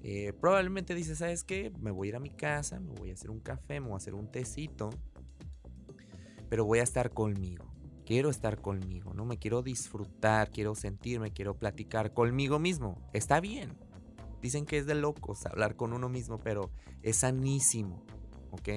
Eh, 0.01 0.33
probablemente 0.39 0.95
dices, 0.95 1.19
¿sabes 1.19 1.43
qué? 1.43 1.71
Me 1.79 1.91
voy 1.91 2.07
a 2.07 2.09
ir 2.09 2.15
a 2.15 2.19
mi 2.19 2.29
casa, 2.29 2.79
me 2.79 2.93
voy 2.93 3.11
a 3.11 3.13
hacer 3.13 3.29
un 3.29 3.39
café, 3.39 3.79
me 3.79 3.87
voy 3.87 3.95
a 3.95 3.97
hacer 3.97 4.15
un 4.15 4.31
tecito, 4.31 4.89
pero 6.49 6.65
voy 6.65 6.79
a 6.79 6.83
estar 6.83 7.11
conmigo. 7.11 7.65
Quiero 8.05 8.29
estar 8.29 8.61
conmigo, 8.61 9.13
¿no? 9.13 9.25
Me 9.25 9.37
quiero 9.37 9.61
disfrutar, 9.63 10.49
quiero 10.49 10.75
sentirme, 10.75 11.33
quiero 11.33 11.55
platicar 11.55 12.13
conmigo 12.13 12.57
mismo. 12.57 13.01
Está 13.11 13.41
bien, 13.41 13.73
Dicen 14.41 14.65
que 14.65 14.77
es 14.77 14.85
de 14.85 14.95
locos 14.95 15.45
hablar 15.45 15.75
con 15.75 15.93
uno 15.93 16.09
mismo, 16.09 16.39
pero 16.39 16.69
es 17.01 17.17
sanísimo, 17.17 18.03
¿ok? 18.51 18.69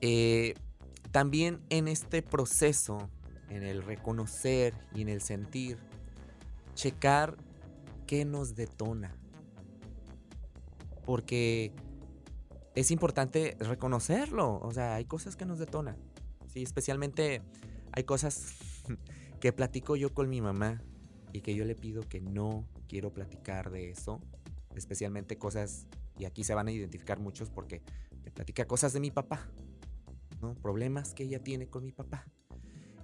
Eh, 0.00 0.54
también 1.10 1.60
en 1.68 1.88
este 1.88 2.22
proceso, 2.22 3.10
en 3.48 3.62
el 3.62 3.82
reconocer 3.82 4.74
y 4.94 5.02
en 5.02 5.08
el 5.08 5.20
sentir, 5.20 5.78
checar 6.74 7.36
qué 8.06 8.24
nos 8.24 8.54
detona. 8.54 9.16
Porque 11.04 11.72
es 12.74 12.90
importante 12.90 13.56
reconocerlo. 13.60 14.58
O 14.60 14.72
sea, 14.72 14.94
hay 14.94 15.04
cosas 15.04 15.36
que 15.36 15.44
nos 15.44 15.58
detonan. 15.58 15.96
Sí, 16.46 16.62
especialmente 16.62 17.42
hay 17.92 18.04
cosas 18.04 18.54
que 19.40 19.52
platico 19.52 19.96
yo 19.96 20.14
con 20.14 20.28
mi 20.28 20.40
mamá 20.40 20.82
y 21.32 21.40
que 21.40 21.54
yo 21.54 21.64
le 21.64 21.74
pido 21.74 22.08
que 22.08 22.20
no 22.20 22.64
quiero 22.90 23.12
platicar 23.12 23.70
de 23.70 23.88
eso, 23.88 24.20
especialmente 24.74 25.38
cosas, 25.38 25.86
y 26.18 26.24
aquí 26.24 26.42
se 26.42 26.54
van 26.54 26.66
a 26.66 26.72
identificar 26.72 27.20
muchos 27.20 27.48
porque 27.48 27.82
me 28.24 28.32
platica 28.32 28.64
cosas 28.66 28.92
de 28.92 28.98
mi 28.98 29.12
papá, 29.12 29.48
¿no? 30.42 30.54
Problemas 30.56 31.14
que 31.14 31.22
ella 31.22 31.40
tiene 31.40 31.68
con 31.68 31.84
mi 31.84 31.92
papá. 31.92 32.26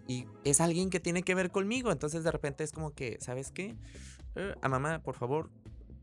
Y 0.09 0.27
es 0.43 0.61
alguien 0.61 0.91
que 0.91 0.99
tiene 0.99 1.23
que 1.23 1.37
ver 1.37 1.53
conmigo, 1.53 1.93
entonces 1.93 2.25
de 2.25 2.33
repente 2.33 2.65
es 2.65 2.73
como 2.73 2.95
que, 2.95 3.17
¿sabes 3.21 3.53
qué? 3.53 3.77
Eh, 4.35 4.57
a 4.61 4.69
mamá, 4.69 5.05
por 5.05 5.15
favor, 5.15 5.51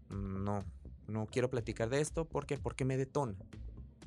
no, 0.09 0.63
no 1.07 1.25
quiero 1.25 1.49
platicar 1.49 1.89
de 1.89 1.99
esto, 1.99 2.23
¿por 2.23 2.45
qué? 2.45 2.57
Porque 2.57 2.85
me 2.85 2.95
detona. 2.95 3.35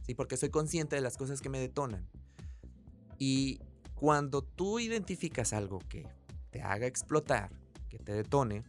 Sí, 0.06 0.14
porque 0.14 0.38
soy 0.38 0.48
consciente 0.48 0.96
de 0.96 1.02
las 1.02 1.18
cosas 1.18 1.42
que 1.42 1.50
me 1.50 1.60
detonan. 1.60 2.08
Y 3.18 3.60
cuando 3.94 4.40
tú 4.40 4.78
identificas 4.78 5.52
algo 5.52 5.80
que 5.80 6.06
te 6.50 6.62
haga 6.62 6.86
explotar, 6.86 7.50
que 7.90 7.98
te 7.98 8.12
detone, 8.12 8.64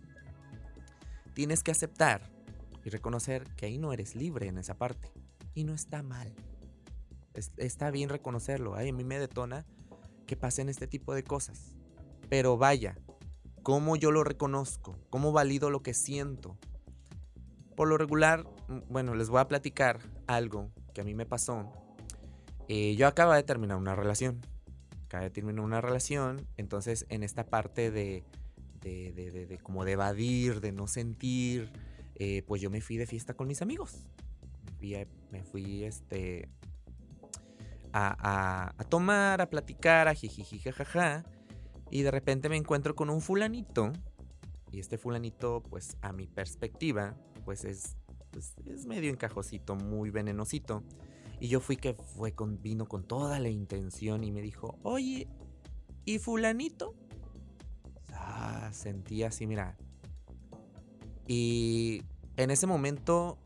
tienes 1.38 1.62
que 1.62 1.70
aceptar 1.70 2.24
y 2.84 2.90
reconocer 2.90 3.44
que 3.56 3.68
ahí 3.68 3.78
no 3.78 3.94
eres 3.94 4.16
libre 4.16 4.48
en 4.48 4.58
esa 4.58 4.76
parte. 4.76 5.12
Y 5.54 5.66
no 5.66 5.76
está 5.76 6.02
mal. 6.02 6.34
está 7.58 7.92
bien 7.92 8.10
reconocerlo. 8.10 8.74
a 8.74 8.80
mí 8.80 9.04
me 9.04 9.20
detona 9.20 9.64
que 10.26 10.36
pasen 10.36 10.68
este 10.68 10.88
tipo 10.88 11.14
de 11.14 11.24
cosas. 11.24 11.76
Pero 12.28 12.58
vaya, 12.58 12.98
¿cómo 13.62 13.96
yo 13.96 14.10
lo 14.10 14.24
reconozco? 14.24 14.98
¿Cómo 15.12 15.32
valido 15.32 15.70
lo 15.70 15.84
que 15.84 15.94
siento? 15.94 16.58
Por 17.76 17.88
lo 17.88 18.00
regular, 18.00 18.44
mm, 18.68 18.80
bueno, 18.90 19.14
les 19.14 19.30
voy 19.30 19.40
a 19.40 19.48
platicar 19.48 20.00
algo 20.26 20.72
que 20.96 21.02
a 21.02 21.04
mí 21.04 21.14
me 21.14 21.28
pasó. 21.28 21.72
Eh, 22.68 22.96
yo 22.96 23.06
acabo 23.06 23.34
de 23.34 23.44
terminar 23.44 23.78
una 23.78 23.94
relación. 23.94 24.42
Acabo 25.06 25.26
de 25.26 25.30
terminar 25.30 25.64
una 25.64 25.82
relación. 25.82 26.48
Entonces, 26.58 27.06
en 27.10 27.22
esta 27.22 27.46
parte 27.46 27.92
de 27.92 28.26
de, 28.88 29.60
como 29.62 29.86
de 29.86 29.94
evadir, 29.94 30.62
de 30.62 30.72
no 30.72 30.88
sentir, 30.88 31.72
eh, 32.16 32.44
pues 32.48 32.62
yo 32.62 32.70
me 32.70 32.82
fui 32.82 32.98
de 32.98 33.06
fiesta 33.06 33.34
con 33.34 33.48
mis 33.48 33.62
amigos. 33.62 34.08
Me 35.32 35.44
fui, 35.44 35.84
este, 35.84 36.50
a, 37.94 38.86
tomar, 38.90 39.42
a 39.42 39.50
platicar, 39.50 40.08
a 40.08 40.14
jijiji, 40.14 40.60
jajaja. 40.60 41.24
Y 41.90 42.02
de 42.02 42.12
repente 42.12 42.50
me 42.50 42.58
encuentro 42.58 42.96
con 42.96 43.10
un 43.10 43.22
fulanito. 43.22 43.92
Y 44.72 44.80
este 44.80 44.98
fulanito, 44.98 45.64
pues 45.70 45.98
a 46.02 46.12
mi 46.12 46.28
perspectiva, 46.28 47.16
pues 47.46 47.64
es, 47.64 47.96
pues, 48.32 48.54
es 48.66 48.86
medio 48.86 49.10
encajosito, 49.10 49.76
muy 49.76 50.10
venenosito. 50.10 50.84
Y 51.40 51.48
yo 51.48 51.60
fui 51.60 51.78
que 51.78 51.94
fue 51.94 52.34
con, 52.34 52.62
vino 52.62 52.88
con 52.88 53.04
toda 53.04 53.40
la 53.40 53.50
intención 53.50 54.24
y 54.24 54.32
me 54.32 54.42
dijo, 54.42 54.78
oye, 54.84 55.28
¿y 56.04 56.20
fulanito? 56.20 56.96
Ah, 58.68 58.74
sentí 58.74 59.24
así, 59.24 59.48
mira. 59.48 59.78
Y 61.26 62.04
en 62.36 62.52
ese 62.52 62.68
momento 62.68 63.38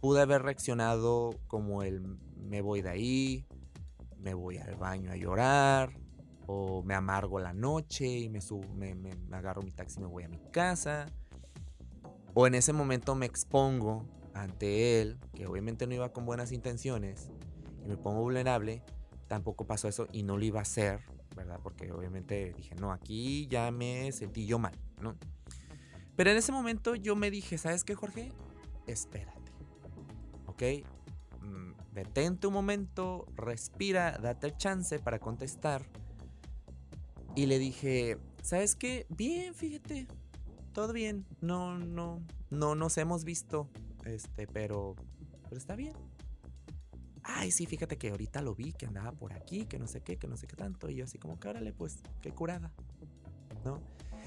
pude 0.00 0.20
haber 0.20 0.42
reaccionado 0.42 1.30
como 1.46 1.82
el 1.84 2.02
me 2.36 2.60
voy 2.60 2.82
de 2.82 2.90
ahí, 2.90 3.46
me 4.18 4.34
voy 4.34 4.58
al 4.58 4.74
baño 4.74 5.12
a 5.12 5.16
llorar, 5.16 5.92
o 6.46 6.82
me 6.82 6.94
amargo 6.94 7.38
la 7.38 7.52
noche 7.52 8.08
y 8.08 8.28
me, 8.28 8.40
subo, 8.40 8.66
me, 8.74 8.96
agarro 9.30 9.62
mi 9.62 9.70
taxi 9.70 9.98
y 9.98 10.02
me 10.02 10.08
voy 10.08 10.24
a 10.24 10.28
mi 10.28 10.40
casa. 10.50 11.06
O 12.34 12.46
en 12.46 12.54
ese 12.54 12.72
momento 12.72 13.14
me 13.14 13.26
expongo 13.26 14.06
ante 14.34 15.00
él, 15.00 15.20
que 15.34 15.46
obviamente 15.46 15.86
no 15.86 15.94
iba 15.94 16.12
con 16.12 16.26
buenas 16.26 16.50
intenciones, 16.50 17.30
y 17.84 17.88
me 17.88 17.96
pongo 17.96 18.22
vulnerable, 18.22 18.82
tampoco 19.28 19.66
pasó 19.66 19.86
eso 19.86 20.08
y 20.10 20.24
no 20.24 20.36
lo 20.36 20.44
iba 20.44 20.58
a 20.58 20.62
hacer 20.62 21.17
Porque 21.62 21.90
obviamente 21.92 22.52
dije, 22.56 22.74
no, 22.76 22.92
aquí 22.92 23.46
ya 23.48 23.70
me 23.70 24.10
sentí 24.12 24.46
yo 24.46 24.58
mal, 24.58 24.76
¿no? 25.00 25.16
Pero 26.16 26.30
en 26.30 26.36
ese 26.36 26.52
momento 26.52 26.94
yo 26.94 27.16
me 27.16 27.30
dije, 27.30 27.58
¿sabes 27.58 27.84
qué, 27.84 27.94
Jorge? 27.94 28.32
Espérate, 28.86 29.52
¿ok? 30.46 30.62
Mm, 31.42 31.72
detente 31.92 32.46
un 32.46 32.54
momento, 32.54 33.26
respira, 33.36 34.18
date 34.18 34.48
el 34.48 34.56
chance 34.56 34.98
para 34.98 35.18
contestar. 35.18 35.86
Y 37.36 37.46
le 37.46 37.58
dije, 37.58 38.18
¿sabes 38.42 38.74
qué? 38.74 39.06
Bien, 39.10 39.54
fíjate, 39.54 40.08
todo 40.72 40.92
bien. 40.92 41.24
No, 41.40 41.78
no, 41.78 42.20
no 42.50 42.74
nos 42.74 42.98
hemos 42.98 43.24
visto, 43.24 43.68
este, 44.04 44.48
pero, 44.48 44.96
pero 45.44 45.56
está 45.56 45.76
bien 45.76 45.94
ay, 47.28 47.50
sí, 47.50 47.66
fíjate 47.66 47.98
que 47.98 48.10
ahorita 48.10 48.42
lo 48.42 48.54
vi, 48.54 48.72
que 48.72 48.86
andaba 48.86 49.12
por 49.12 49.32
aquí, 49.32 49.66
que 49.66 49.78
no 49.78 49.86
sé 49.86 50.00
qué, 50.00 50.16
que 50.16 50.26
no 50.26 50.36
sé 50.36 50.46
qué 50.46 50.56
tanto. 50.56 50.88
Y 50.88 50.96
yo 50.96 51.04
así 51.04 51.18
como, 51.18 51.38
cárale, 51.38 51.72
pues, 51.72 51.98
qué 52.22 52.32
curada, 52.32 52.72
¿no? 53.64 53.80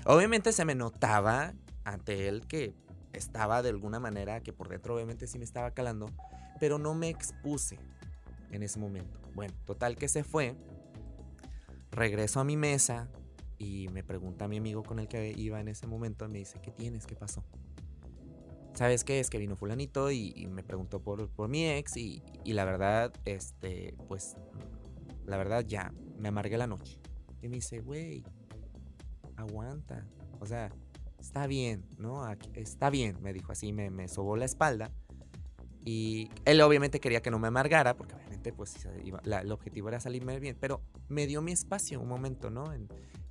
Obviamente 0.05 0.51
se 0.51 0.65
me 0.65 0.75
notaba 0.75 1.53
ante 1.83 2.27
él 2.27 2.45
que 2.47 2.73
estaba 3.13 3.61
de 3.61 3.69
alguna 3.69 3.99
manera 3.99 4.41
que 4.41 4.53
por 4.53 4.69
dentro 4.69 4.95
obviamente 4.95 5.27
sí 5.27 5.37
me 5.37 5.43
estaba 5.43 5.71
calando, 5.71 6.09
pero 6.59 6.77
no 6.77 6.93
me 6.93 7.09
expuse 7.09 7.77
en 8.51 8.63
ese 8.63 8.79
momento. 8.79 9.19
Bueno, 9.33 9.53
total 9.65 9.95
que 9.95 10.07
se 10.07 10.23
fue. 10.23 10.55
Regreso 11.91 12.39
a 12.39 12.43
mi 12.43 12.55
mesa 12.55 13.09
y 13.57 13.89
me 13.89 14.03
pregunta 14.03 14.47
mi 14.47 14.57
amigo 14.57 14.83
con 14.83 14.99
el 14.99 15.07
que 15.07 15.33
iba 15.35 15.59
en 15.59 15.67
ese 15.67 15.87
momento, 15.87 16.27
me 16.29 16.39
dice, 16.39 16.59
¿qué 16.61 16.71
tienes? 16.71 17.05
¿Qué 17.05 17.15
pasó? 17.15 17.43
¿Sabes 18.81 19.03
qué? 19.03 19.19
Es 19.19 19.29
que 19.29 19.37
vino 19.37 19.55
fulanito 19.55 20.09
y, 20.09 20.47
me 20.49 20.63
preguntó 20.63 21.03
por, 21.03 21.47
mi 21.47 21.69
ex 21.69 21.97
y, 21.97 22.23
la 22.45 22.65
verdad, 22.65 23.13
este, 23.25 23.93
pues, 24.07 24.35
la 25.23 25.37
verdad 25.37 25.63
ya, 25.63 25.93
me 26.17 26.29
amargué 26.29 26.57
la 26.57 26.65
noche. 26.65 26.99
Y 27.43 27.47
me 27.47 27.57
dice, 27.57 27.81
güey, 27.81 28.23
aguanta. 29.35 30.07
O 30.39 30.47
sea, 30.47 30.71
está 31.19 31.45
bien, 31.45 31.85
¿no? 31.99 32.27
está 32.55 32.89
bien, 32.89 33.17
me 33.21 33.33
dijo 33.33 33.51
así, 33.51 33.71
me, 33.71 34.07
sobó 34.07 34.35
la 34.35 34.45
espalda. 34.45 34.89
Y 35.85 36.31
él 36.45 36.59
obviamente 36.61 36.99
quería 36.99 37.21
que 37.21 37.29
no 37.29 37.37
me 37.37 37.49
amargara, 37.49 37.95
porque 37.95 38.15
obviamente 38.15 38.51
pues 38.51 38.87
el 39.23 39.51
objetivo 39.51 39.89
era 39.89 39.99
salirme 39.99 40.39
bien, 40.39 40.57
pero 40.59 40.81
me 41.07 41.27
dio 41.27 41.43
mi 41.43 41.51
espacio 41.51 42.01
un 42.01 42.07
momento, 42.07 42.49
¿no? 42.49 42.73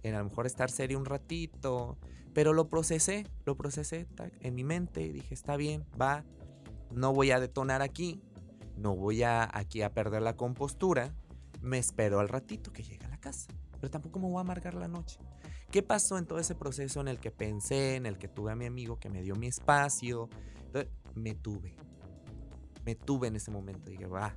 En, 0.03 0.15
a 0.15 0.19
lo 0.19 0.25
mejor 0.25 0.47
estar 0.47 0.71
serio 0.71 0.99
un 0.99 1.05
ratito, 1.05 1.99
pero 2.33 2.53
lo 2.53 2.69
procesé, 2.69 3.27
lo 3.45 3.57
procesé 3.57 4.07
en 4.41 4.55
mi 4.55 4.65
mente 4.65 5.03
y 5.03 5.13
dije, 5.13 5.35
está 5.35 5.57
bien, 5.57 5.85
va, 6.01 6.25
no 6.91 7.13
voy 7.13 7.31
a 7.31 7.41
detonar 7.41 7.83
aquí, 7.83 8.21
no 8.77 8.95
voy 8.95 9.23
a 9.23 9.49
aquí 9.53 9.83
a 9.83 9.93
perder 9.93 10.23
la 10.23 10.37
compostura, 10.37 11.15
me 11.61 11.79
espero 11.79 12.21
al 12.21 12.29
ratito 12.29 12.73
que 12.73 12.83
llegue 12.83 13.05
a 13.07 13.09
la 13.09 13.19
casa, 13.19 13.51
pero 13.81 13.91
tampoco 13.91 14.19
me 14.21 14.27
voy 14.27 14.39
a 14.39 14.41
amargar 14.41 14.75
la 14.75 14.89
noche. 14.89 15.19
¿Qué 15.71 15.83
pasó 15.83 16.19
en 16.19 16.27
todo 16.27 16.41
ese 16.41 16.57
proceso 16.57 17.01
en 17.01 17.07
el 17.07 17.21
que 17.21 17.31
pensé, 17.31 17.95
en 17.95 18.07
el 18.07 18.19
que 18.19 18.27
tuve 18.27 18.51
a 18.51 18.57
mi 18.57 18.67
amigo 18.67 18.99
que 18.99 19.09
me 19.09 19.23
dio 19.23 19.37
mi 19.37 19.47
espacio? 19.47 20.29
me 21.15 21.35
tuve. 21.35 21.75
Me 22.85 22.95
tuve 22.95 23.29
en 23.29 23.37
ese 23.37 23.51
momento. 23.51 23.91
Dije, 23.91 24.07
va, 24.07 24.35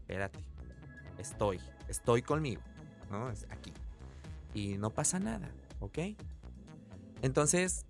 espérate. 0.00 0.40
Estoy. 1.18 1.60
Estoy 1.88 2.22
conmigo. 2.22 2.62
¿No? 3.10 3.30
Es 3.30 3.46
aquí. 3.50 3.72
Y 4.54 4.78
no 4.78 4.90
pasa 4.90 5.18
nada. 5.18 5.52
¿Ok? 5.80 5.98
Entonces, 7.22 7.84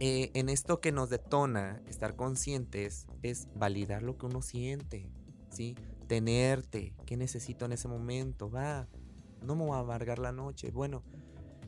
eh, 0.00 0.30
en 0.34 0.48
esto 0.48 0.80
que 0.80 0.92
nos 0.92 1.10
detona 1.10 1.82
estar 1.88 2.16
conscientes 2.16 3.06
es 3.22 3.48
validar 3.54 4.02
lo 4.02 4.16
que 4.16 4.26
uno 4.26 4.42
siente. 4.42 5.10
¿Sí? 5.50 5.76
Tenerte. 6.06 6.94
¿Qué 7.06 7.16
necesito 7.16 7.64
en 7.64 7.72
ese 7.72 7.88
momento? 7.88 8.50
Va. 8.50 8.88
No 9.42 9.56
me 9.56 9.64
voy 9.64 9.76
a 9.76 9.80
amargar 9.80 10.18
la 10.18 10.32
noche. 10.32 10.70
Bueno, 10.70 11.02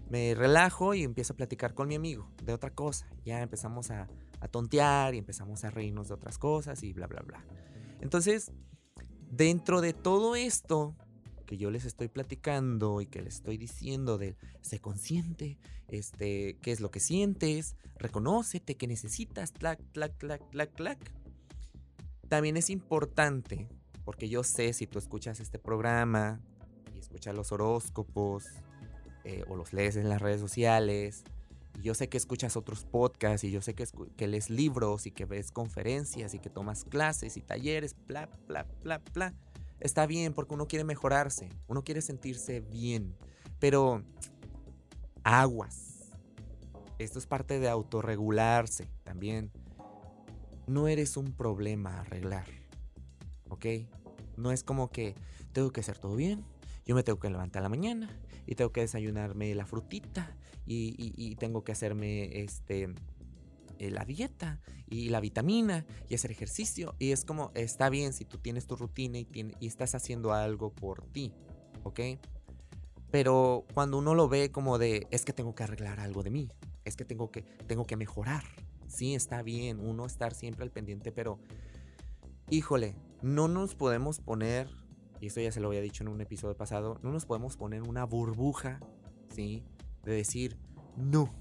me 0.08 0.34
relajo 0.34 0.94
y 0.94 1.02
empiezo 1.02 1.32
a 1.32 1.36
platicar 1.36 1.74
con 1.74 1.88
mi 1.88 1.94
amigo 1.94 2.30
de 2.42 2.52
otra 2.52 2.70
cosa. 2.70 3.08
Ya 3.24 3.42
empezamos 3.42 3.90
a, 3.90 4.08
tontear 4.50 5.14
y 5.14 5.18
empezamos 5.18 5.64
a 5.64 5.70
reírnos 5.70 6.06
de 6.08 6.14
otras 6.14 6.38
cosas 6.38 6.82
y 6.84 6.92
bla, 6.92 7.08
bla, 7.08 7.22
bla. 7.22 7.44
Entonces, 8.00 8.52
dentro 9.30 9.80
de 9.80 9.92
todo 9.92 10.36
esto 10.36 10.94
que 11.46 11.56
yo 11.56 11.70
les 11.70 11.84
estoy 11.84 12.08
platicando 12.08 13.00
y 13.00 13.06
que 13.06 13.22
les 13.22 13.36
estoy 13.36 13.56
diciendo 13.56 14.18
de 14.18 14.36
sé 14.60 14.80
consciente, 14.80 15.58
este, 15.88 16.58
qué 16.60 16.72
es 16.72 16.80
lo 16.80 16.90
que 16.90 17.00
sientes, 17.00 17.76
reconócete, 17.96 18.76
qué 18.76 18.86
necesitas, 18.86 19.52
clac, 19.52 19.80
clac, 19.92 20.16
clac, 20.18 20.46
clac, 20.50 20.74
clac. 20.74 21.12
También 22.28 22.56
es 22.56 22.68
importante, 22.70 23.68
porque 24.04 24.28
yo 24.28 24.42
sé 24.42 24.72
si 24.72 24.86
tú 24.86 24.98
escuchas 24.98 25.40
este 25.40 25.58
programa 25.58 26.40
y 26.94 26.98
escuchas 26.98 27.34
los 27.34 27.52
horóscopos 27.52 28.44
eh, 29.24 29.44
o 29.48 29.56
los 29.56 29.72
lees 29.72 29.96
en 29.96 30.08
las 30.08 30.20
redes 30.20 30.40
sociales. 30.40 31.24
Y 31.78 31.82
yo 31.82 31.94
sé 31.94 32.08
que 32.08 32.16
escuchas 32.16 32.56
otros 32.56 32.84
podcasts 32.84 33.44
y 33.44 33.50
yo 33.50 33.62
sé 33.62 33.74
que, 33.74 33.86
que 34.16 34.26
lees 34.26 34.50
libros 34.50 35.06
y 35.06 35.12
que 35.12 35.24
ves 35.24 35.52
conferencias 35.52 36.34
y 36.34 36.38
que 36.38 36.50
tomas 36.50 36.84
clases 36.84 37.36
y 37.36 37.42
talleres, 37.42 37.94
bla, 38.06 38.28
bla, 38.48 38.66
bla, 38.82 39.00
bla. 39.12 39.34
Está 39.80 40.06
bien 40.06 40.32
porque 40.32 40.54
uno 40.54 40.68
quiere 40.68 40.84
mejorarse, 40.84 41.48
uno 41.66 41.84
quiere 41.84 42.00
sentirse 42.02 42.60
bien. 42.60 43.16
Pero 43.58 44.02
aguas. 45.22 46.12
Esto 46.98 47.18
es 47.18 47.26
parte 47.26 47.58
de 47.58 47.68
autorregularse 47.68 48.88
también. 49.04 49.50
No 50.66 50.88
eres 50.88 51.16
un 51.16 51.32
problema 51.32 51.96
a 51.96 52.00
arreglar. 52.00 52.46
¿Ok? 53.48 53.66
No 54.36 54.50
es 54.52 54.62
como 54.62 54.90
que 54.90 55.14
tengo 55.52 55.70
que 55.70 55.80
hacer 55.80 55.98
todo 55.98 56.16
bien, 56.16 56.44
yo 56.86 56.94
me 56.94 57.02
tengo 57.02 57.18
que 57.18 57.30
levantar 57.30 57.62
la 57.62 57.68
mañana 57.68 58.08
y 58.46 58.54
tengo 58.54 58.72
que 58.72 58.82
desayunarme 58.82 59.54
la 59.54 59.66
frutita 59.66 60.36
y, 60.66 61.34
tengo 61.36 61.64
que 61.64 61.72
hacerme 61.72 62.42
este 62.42 62.94
eh, 63.78 63.90
la 63.90 64.04
dieta 64.04 64.60
y 64.88 65.08
la 65.08 65.20
vitamina 65.20 65.86
y 66.08 66.14
hacer 66.14 66.30
ejercicio. 66.30 66.94
Y 66.98 67.12
es 67.12 67.24
como, 67.24 67.50
está 67.54 67.88
bien 67.88 68.12
si 68.12 68.24
tú 68.24 68.38
tienes 68.38 68.66
tu 68.66 68.76
rutina 68.76 69.18
y, 69.18 69.28
y 69.60 69.66
estás 69.66 69.94
haciendo 69.94 70.32
algo 70.32 70.72
por 70.72 71.04
ti, 71.06 71.32
¿ok? 71.84 72.00
Pero 73.10 73.64
cuando 73.74 73.98
uno 73.98 74.14
lo 74.14 74.28
ve 74.28 74.50
como 74.50 74.78
de, 74.78 75.06
es 75.10 75.24
que 75.24 75.32
tengo 75.32 75.54
que 75.54 75.62
arreglar 75.62 76.00
algo 76.00 76.22
de 76.22 76.30
mí, 76.30 76.50
es 76.84 76.96
que 76.96 77.04
tengo 77.04 77.30
que, 77.30 77.42
tengo 77.66 77.86
que 77.86 77.96
mejorar. 77.96 78.44
Sí, 78.88 79.14
está 79.14 79.42
bien 79.42 79.80
uno 79.80 80.06
estar 80.06 80.34
siempre 80.34 80.64
al 80.64 80.70
pendiente, 80.70 81.12
pero 81.12 81.38
híjole, 82.50 82.96
no 83.22 83.48
nos 83.48 83.74
podemos 83.74 84.20
poner 84.20 84.68
y 85.20 85.26
esto 85.26 85.40
ya 85.40 85.52
se 85.52 85.60
lo 85.60 85.68
había 85.68 85.80
dicho 85.80 86.04
en 86.04 86.08
un 86.08 86.20
episodio 86.20 86.56
pasado, 86.56 86.98
no 87.02 87.10
nos 87.10 87.26
podemos 87.26 87.56
poner 87.56 87.82
una 87.82 88.04
burbuja, 88.04 88.80
¿sí? 89.34 89.62
De 90.04 90.12
decir, 90.12 90.56
no, 90.96 91.32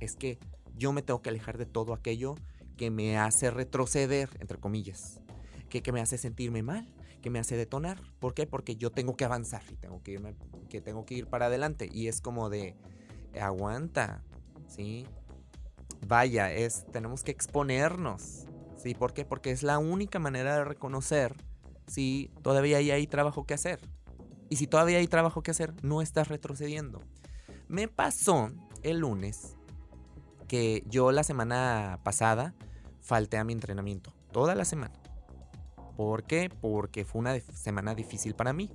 es 0.00 0.16
que 0.16 0.38
yo 0.76 0.92
me 0.92 1.02
tengo 1.02 1.22
que 1.22 1.30
alejar 1.30 1.58
de 1.58 1.66
todo 1.66 1.92
aquello 1.92 2.34
que 2.76 2.90
me 2.90 3.18
hace 3.18 3.50
retroceder, 3.50 4.30
entre 4.40 4.58
comillas, 4.58 5.20
que, 5.68 5.82
que 5.82 5.92
me 5.92 6.00
hace 6.00 6.18
sentirme 6.18 6.62
mal, 6.62 6.92
que 7.22 7.30
me 7.30 7.38
hace 7.38 7.56
detonar. 7.56 8.02
¿Por 8.18 8.34
qué? 8.34 8.46
Porque 8.46 8.76
yo 8.76 8.90
tengo 8.90 9.16
que 9.16 9.24
avanzar 9.24 9.62
y 9.70 9.76
tengo 9.76 10.02
que, 10.02 10.12
irme, 10.12 10.34
que 10.68 10.80
tengo 10.80 11.06
que 11.06 11.14
ir 11.14 11.26
para 11.26 11.46
adelante. 11.46 11.88
Y 11.92 12.08
es 12.08 12.20
como 12.20 12.50
de, 12.50 12.76
aguanta, 13.40 14.22
¿sí? 14.68 15.06
Vaya, 16.06 16.52
es, 16.52 16.84
tenemos 16.92 17.22
que 17.22 17.30
exponernos, 17.30 18.46
¿sí? 18.76 18.94
¿Por 18.94 19.14
qué? 19.14 19.24
Porque 19.24 19.50
es 19.50 19.62
la 19.62 19.78
única 19.78 20.18
manera 20.18 20.56
de 20.56 20.64
reconocer 20.64 21.34
si 21.86 22.30
todavía 22.42 22.78
hay, 22.78 23.06
trabajo 23.06 23.46
que 23.46 23.54
hacer. 23.54 23.80
Y 24.48 24.56
si 24.56 24.66
todavía 24.66 24.98
hay 24.98 25.08
trabajo 25.08 25.42
que 25.42 25.50
hacer, 25.50 25.72
no 25.82 26.02
estás 26.02 26.28
retrocediendo. 26.28 27.00
Me 27.68 27.88
pasó 27.88 28.50
el 28.82 28.98
lunes 28.98 29.56
que 30.54 30.84
yo 30.88 31.12
la 31.12 31.24
semana 31.24 32.00
pasada 32.02 32.54
falté 33.00 33.36
a 33.38 33.44
mi 33.44 33.52
entrenamiento. 33.52 34.12
Toda 34.32 34.54
la 34.54 34.64
semana. 34.64 34.94
¿Por 35.96 36.24
qué? 36.24 36.50
Porque 36.60 37.04
fue 37.04 37.20
una 37.20 37.38
semana 37.40 37.94
difícil 37.94 38.34
para 38.34 38.52
mí. 38.52 38.70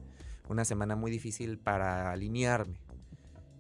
Una 0.48 0.66
semana 0.66 0.96
muy 0.96 1.12
difícil 1.12 1.58
para 1.58 2.12
alinearme. 2.12 2.80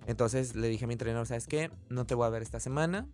Entonces 0.08 0.56
le 0.56 0.68
dije 0.70 0.86
a 0.86 0.88
mi 0.88 0.94
entrenador, 0.94 1.28
¿sabes 1.28 1.48
qué? 1.48 1.70
No 1.90 2.06
te 2.06 2.16
voy 2.16 2.26
a 2.26 2.30
ver 2.30 2.42
esta 2.42 2.60
semana. 2.60 3.08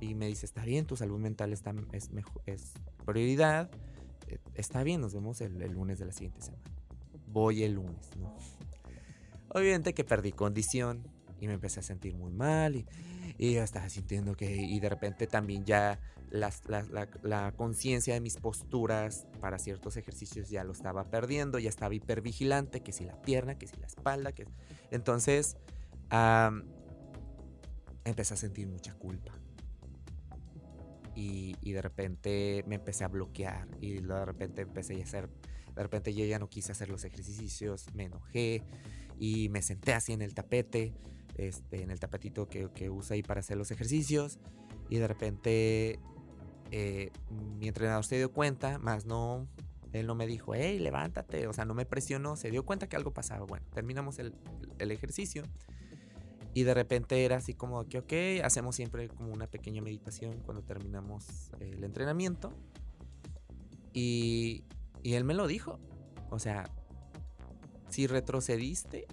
Y 0.00 0.14
me 0.14 0.26
dice, 0.26 0.46
está 0.46 0.64
bien, 0.64 0.86
tu 0.86 0.96
salud 0.96 1.18
mental 1.18 1.52
está, 1.52 1.74
es, 1.92 2.10
es 2.46 2.72
prioridad 3.04 3.70
está 4.54 4.82
bien, 4.82 5.00
nos 5.00 5.14
vemos 5.14 5.40
el, 5.40 5.58
lunes 5.72 5.98
de 5.98 6.06
la 6.06 6.12
siguiente 6.12 6.42
semana. 6.42 6.64
Voy 7.28 7.62
el 7.62 7.74
lunes, 7.74 8.10
¿no? 8.18 8.36
Obviamente 9.48 9.94
que 9.94 10.04
perdí 10.04 10.32
condición 10.32 11.02
y 11.40 11.48
me 11.48 11.54
empecé 11.54 11.80
a 11.80 11.82
sentir 11.82 12.14
muy 12.14 12.32
mal 12.32 12.76
y, 12.76 12.86
y 13.38 13.54
yo 13.54 13.62
estaba 13.62 13.88
sintiendo 13.88 14.34
que, 14.34 14.54
y 14.54 14.78
de 14.80 14.88
repente 14.88 15.26
también 15.26 15.64
ya 15.64 15.98
la, 16.30 17.52
conciencia 17.56 18.14
de 18.14 18.20
mis 18.20 18.36
posturas 18.36 19.26
para 19.40 19.58
ciertos 19.58 19.96
ejercicios 19.96 20.48
ya 20.48 20.64
lo 20.64 20.72
estaba 20.72 21.10
perdiendo, 21.10 21.58
ya 21.58 21.68
estaba 21.68 21.94
hipervigilante, 21.94 22.80
que 22.80 22.92
si 22.92 23.04
la 23.04 23.20
pierna, 23.20 23.58
que 23.58 23.66
si 23.66 23.76
la 23.76 23.86
espalda, 23.86 24.32
que... 24.32 24.46
Entonces, 24.90 25.56
empecé 28.04 28.34
a 28.34 28.36
sentir 28.36 28.68
mucha 28.68 28.94
culpa. 28.94 29.32
Y, 31.14 31.72
de 31.72 31.82
repente 31.82 32.64
me 32.66 32.76
empecé 32.76 33.04
a 33.04 33.08
bloquear 33.08 33.68
y 33.80 34.00
de 34.00 34.24
repente 34.24 34.62
empecé 34.62 35.00
a 35.00 35.04
hacer, 35.04 35.28
de 35.74 35.82
repente 35.82 36.14
yo 36.14 36.24
ya 36.24 36.38
no 36.38 36.48
quise 36.48 36.72
hacer 36.72 36.88
los 36.88 37.04
ejercicios, 37.04 37.86
me 37.94 38.04
enojé 38.04 38.62
y 39.18 39.48
me 39.50 39.62
senté 39.62 39.92
así 39.92 40.12
en 40.12 40.22
el 40.22 40.34
tapete, 40.34 40.94
este, 41.36 41.82
en 41.82 41.90
el 41.90 42.00
tapetito 42.00 42.48
que, 42.48 42.68
que 42.74 42.90
uso 42.90 43.14
ahí 43.14 43.22
para 43.22 43.40
hacer 43.40 43.56
los 43.56 43.70
ejercicios 43.70 44.38
y 44.88 44.96
de 44.96 45.06
repente 45.06 45.98
eh, 46.70 47.10
mi 47.58 47.68
entrenador 47.68 48.04
se 48.04 48.16
dio 48.16 48.32
cuenta, 48.32 48.78
más 48.78 49.06
no, 49.06 49.46
él 49.92 50.06
no 50.06 50.14
me 50.14 50.26
dijo, 50.26 50.54
hey, 50.54 50.78
levántate, 50.78 51.46
o 51.46 51.52
sea, 51.52 51.64
no 51.64 51.74
me 51.74 51.86
presionó, 51.86 52.36
se 52.36 52.50
dio 52.50 52.64
cuenta 52.64 52.88
que 52.88 52.96
algo 52.96 53.12
pasaba. 53.12 53.44
Bueno, 53.46 53.66
terminamos 53.72 54.18
el, 54.18 54.34
el 54.78 54.90
ejercicio 54.90 55.44
y 56.54 56.64
de 56.64 56.74
repente 56.74 57.24
era 57.24 57.36
así 57.36 57.54
como 57.54 57.84
que, 57.88 57.98
ok, 57.98 58.44
hacemos 58.44 58.76
siempre 58.76 59.08
como 59.08 59.32
una 59.32 59.46
pequeña 59.46 59.82
meditación 59.82 60.40
cuando 60.44 60.62
terminamos 60.62 61.52
el 61.60 61.82
entrenamiento. 61.84 62.52
Y, 63.92 64.64
y 65.02 65.14
él 65.14 65.24
me 65.24 65.34
lo 65.34 65.46
dijo. 65.46 65.78
O 66.30 66.38
sea, 66.38 66.70
si 67.88 68.06
retrocediste 68.06 69.06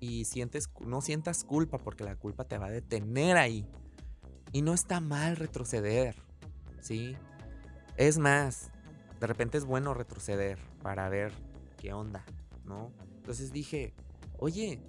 y 0.00 0.24
sientes, 0.24 0.70
no 0.86 1.00
sientas 1.00 1.44
culpa 1.44 1.78
porque 1.78 2.04
la 2.04 2.16
culpa 2.16 2.44
te 2.44 2.58
va 2.58 2.66
a 2.66 2.70
detener 2.70 3.36
ahí. 3.36 3.66
Y 4.52 4.62
no 4.62 4.74
está 4.74 5.00
mal 5.00 5.36
retroceder, 5.36 6.16
¿sí? 6.80 7.16
Es 7.96 8.18
más, 8.18 8.70
de 9.20 9.26
repente 9.26 9.58
es 9.58 9.64
bueno 9.64 9.94
retroceder 9.94 10.58
para 10.82 11.08
ver 11.08 11.32
qué 11.78 11.92
onda, 11.92 12.24
¿no? 12.64 12.92
Entonces 13.16 13.52
dije, 13.52 13.94
oye, 14.38 14.80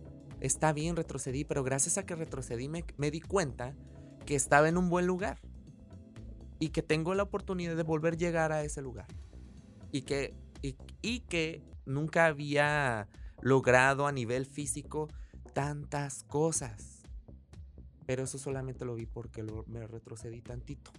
está 0.41 0.73
bien, 0.73 0.95
retrocedí, 0.95 1.45
pero 1.45 1.63
gracias 1.63 1.97
a 1.97 2.05
que 2.05 2.15
retrocedí 2.15 2.67
me, 2.67 2.83
me 2.97 3.09
di 3.09 3.21
cuenta 3.21 3.73
que 4.25 4.35
estaba 4.35 4.67
en 4.67 4.77
un 4.77 4.89
buen 4.89 5.07
lugar 5.07 5.39
y 6.59 6.69
que 6.69 6.81
tengo 6.81 7.13
la 7.13 7.23
oportunidad 7.23 7.75
de 7.75 7.83
volver 7.83 8.13
a 8.13 8.17
llegar 8.17 8.51
a 8.51 8.63
ese 8.63 8.81
lugar. 8.81 9.07
Y 9.93 10.01
que, 10.01 10.33
y, 10.61 11.19
que 11.21 11.63
nunca 11.85 12.25
había 12.25 13.07
logrado 13.39 14.07
a 14.07 14.11
nivel 14.11 14.45
físico 14.45 15.07
tantas 15.53 16.23
cosas. 16.23 17.03
Pero 18.05 18.23
eso 18.23 18.37
solamente 18.37 18.83
lo 18.83 18.95
vi 18.95 19.05
porque 19.05 19.45
me 19.67 19.87
retrocedí 19.87 20.41
tantito. 20.41 20.91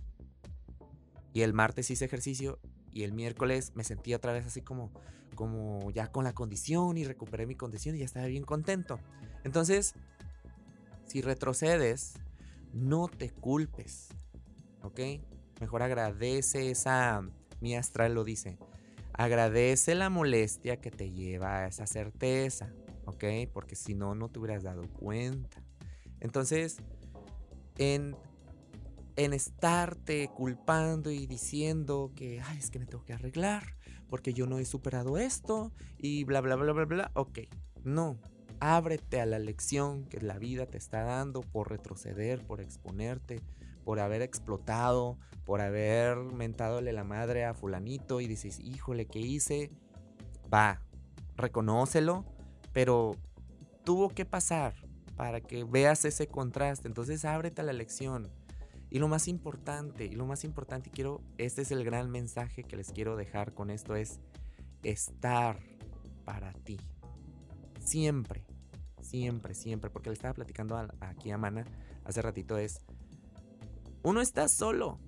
Y 1.35 1.43
el 1.43 1.53
martes 1.53 1.91
hice 1.91 2.07
ejercicio 2.07 2.59
y 2.91 3.03
el 3.03 3.13
miércoles 3.13 3.73
me 3.75 3.85
sentí 3.85 4.15
otra 4.15 4.33
vez 4.33 4.47
así 4.47 4.63
como, 4.63 4.91
como 5.35 5.91
ya 5.91 6.11
con 6.11 6.25
la 6.25 6.33
condición 6.33 6.97
y 6.97 7.05
recuperé 7.05 7.47
mi 7.47 7.57
condición 7.57 7.97
y 7.97 7.99
ya 7.99 8.05
estaba 8.07 8.27
bien 8.27 8.45
contento. 8.45 8.99
Entonces, 9.43 9.95
si 11.07 11.21
retrocedes, 11.21 12.15
no 12.73 13.09
te 13.09 13.31
culpes, 13.31 14.09
¿ok? 14.83 15.01
Mejor 15.61 15.83
agradece 15.83 16.71
esa, 16.71 17.23
mi 17.61 17.77
astral 17.77 18.15
lo 18.15 18.25
dice, 18.25 18.59
agradece 19.15 19.95
la 19.95 20.11
molestia 20.11 20.81
que 20.81 20.91
te 20.91 21.11
lleva 21.11 21.61
a 21.61 21.67
esa 21.67 21.87
certeza, 21.87 22.73
¿ok? 23.07 23.25
Porque 23.53 23.77
si 23.77 23.95
no, 23.95 24.15
no 24.15 24.29
te 24.29 24.39
hubieras 24.39 24.63
dado 24.63 24.89
cuenta. 24.89 25.63
Entonces, 26.21 26.77
en, 27.79 28.17
en 29.17 29.33
estarte 29.33 30.29
culpando 30.35 31.11
y 31.11 31.27
diciendo 31.27 32.13
que, 32.15 32.41
ay, 32.41 32.59
es 32.59 32.71
que 32.71 32.79
me 32.79 32.87
tengo 32.87 33.05
que 33.05 33.13
arreglar, 33.13 33.77
porque 34.09 34.33
yo 34.33 34.47
no 34.47 34.59
he 34.59 34.65
superado 34.65 35.19
esto 35.19 35.73
y 35.99 36.25
bla, 36.25 36.41
bla, 36.41 36.57
bla, 36.57 36.73
bla, 36.73 36.85
bla, 36.85 37.11
ok, 37.15 37.41
no, 37.85 38.19
Ábrete 38.61 39.21
a 39.21 39.27
la 39.27 39.39
lección 39.39 40.05
que 40.07 40.21
la 40.21 40.39
vida 40.39 40.67
te 40.67 40.79
está 40.79 41.03
dando 41.03 41.43
por 41.43 41.71
retroceder, 41.71 42.47
por 42.47 42.61
exponerte, 42.61 43.43
por 43.85 44.01
haber 44.01 44.23
explotado, 44.23 45.19
por 45.45 45.61
haber 45.61 46.17
mentadole 46.17 46.93
la 46.93 47.05
madre 47.05 47.45
a 47.45 47.55
fulanito 47.55 48.21
y 48.21 48.27
dices, 48.27 48.59
híjole, 48.61 49.07
¿qué 49.07 49.19
hice? 49.19 49.71
Va, 50.53 50.81
reconócelo, 51.37 52.25
pero 52.73 53.17
tuvo 53.85 54.09
que 54.09 54.25
pasar 54.25 54.75
para 55.17 55.41
que 55.41 55.65
veas 55.65 56.05
ese 56.05 56.27
contraste. 56.27 56.89
Entonces 56.89 57.25
ábrete 57.25 57.61
a 57.61 57.65
la 57.65 57.73
lección. 57.73 58.31
Y 58.91 58.99
lo 59.01 59.09
más 59.09 59.29
importante, 59.29 60.05
y 60.05 60.13
lo 60.13 60.25
más 60.25 60.45
importante, 60.45 60.91
quiero, 60.91 61.21
este 61.37 61.63
es 61.63 61.73
el 61.73 61.85
gran 61.85 62.11
mensaje 62.11 62.63
que 62.63 62.77
les 62.77 62.93
quiero 62.93 63.17
dejar 63.17 63.53
con 63.53 63.71
esto, 63.71 63.97
es 63.97 64.21
estar 64.83 65.59
para 66.25 66.53
ti. 66.53 66.79
Siempre, 67.81 68.45
siempre, 69.01 69.55
siempre, 69.55 69.91
porque 69.91 70.11
le 70.11 70.15
estaba 70.15 70.35
platicando 70.35 70.77
aquí 71.01 71.31
a 71.33 71.39
Mana 71.39 71.65
hace 72.05 72.23
ratito, 72.23 72.57
es, 72.57 72.83
uno 74.05 74.21
está 74.21 74.49
solo 74.49 75.01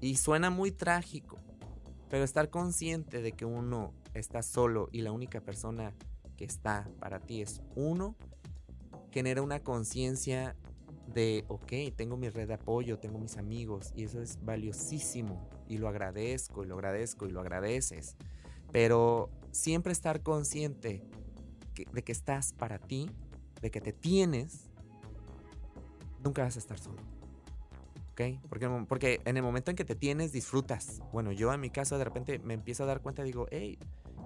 y 0.00 0.16
suena 0.16 0.48
muy 0.48 0.70
trágico, 0.70 1.36
pero 2.08 2.24
estar 2.24 2.48
consciente 2.48 3.20
de 3.20 3.32
que 3.32 3.44
uno 3.44 3.92
está 4.14 4.42
solo 4.42 4.88
y 4.92 5.02
la 5.02 5.10
única 5.10 5.40
persona 5.40 5.94
que 6.36 6.44
está 6.44 6.88
para 7.00 7.18
ti 7.18 7.42
es 7.42 7.60
uno, 7.74 8.16
genera 9.10 9.42
una 9.42 9.60
conciencia 9.60 10.56
de, 11.12 11.44
ok, 11.48 11.72
tengo 11.96 12.16
mi 12.16 12.28
red 12.28 12.46
de 12.46 12.54
apoyo, 12.54 13.00
tengo 13.00 13.18
mis 13.18 13.36
amigos 13.36 13.92
y 13.96 14.04
eso 14.04 14.22
es 14.22 14.38
valiosísimo 14.44 15.48
y 15.68 15.78
lo 15.78 15.88
agradezco 15.88 16.62
y 16.62 16.66
lo 16.68 16.76
agradezco 16.76 17.26
y 17.26 17.30
lo 17.30 17.40
agradeces. 17.40 18.16
Pero 18.70 19.30
siempre 19.50 19.92
estar 19.92 20.22
consciente 20.22 21.02
de 21.92 22.04
que 22.04 22.12
estás 22.12 22.52
para 22.52 22.78
ti, 22.78 23.10
de 23.60 23.72
que 23.72 23.80
te 23.80 23.92
tienes, 23.92 24.70
nunca 26.22 26.42
vas 26.42 26.54
a 26.54 26.60
estar 26.60 26.78
solo. 26.78 27.13
¿Ok? 28.14 28.38
Porque, 28.48 28.68
porque 28.88 29.20
en 29.24 29.36
el 29.36 29.42
momento 29.42 29.72
en 29.72 29.76
que 29.76 29.84
te 29.84 29.96
tienes, 29.96 30.30
disfrutas. 30.30 31.02
Bueno, 31.12 31.32
yo 31.32 31.52
en 31.52 31.60
mi 31.60 31.70
caso 31.70 31.98
de 31.98 32.04
repente 32.04 32.38
me 32.38 32.54
empiezo 32.54 32.84
a 32.84 32.86
dar 32.86 33.00
cuenta 33.00 33.22
y 33.22 33.24
digo, 33.24 33.48
hey, 33.50 33.76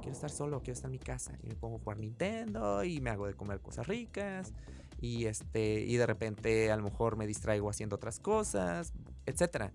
quiero 0.03 0.13
estar 0.13 0.31
solo, 0.31 0.61
quiero 0.61 0.75
estar 0.75 0.89
en 0.89 0.93
mi 0.93 0.99
casa. 0.99 1.39
Y 1.43 1.47
me 1.47 1.55
pongo 1.55 1.77
a 1.77 1.79
jugar 1.79 1.99
Nintendo 1.99 2.85
y 2.85 3.01
me 3.01 3.09
hago 3.09 3.27
de 3.27 3.33
comer 3.33 3.61
cosas 3.61 3.87
ricas. 3.87 4.53
Y, 5.01 5.25
este, 5.25 5.81
y 5.81 5.97
de 5.97 6.05
repente 6.05 6.71
a 6.71 6.77
lo 6.77 6.83
mejor 6.83 7.17
me 7.17 7.27
distraigo 7.27 7.71
haciendo 7.71 7.97
otras 7.97 8.21
cosas, 8.21 8.93
etc. 9.25 9.73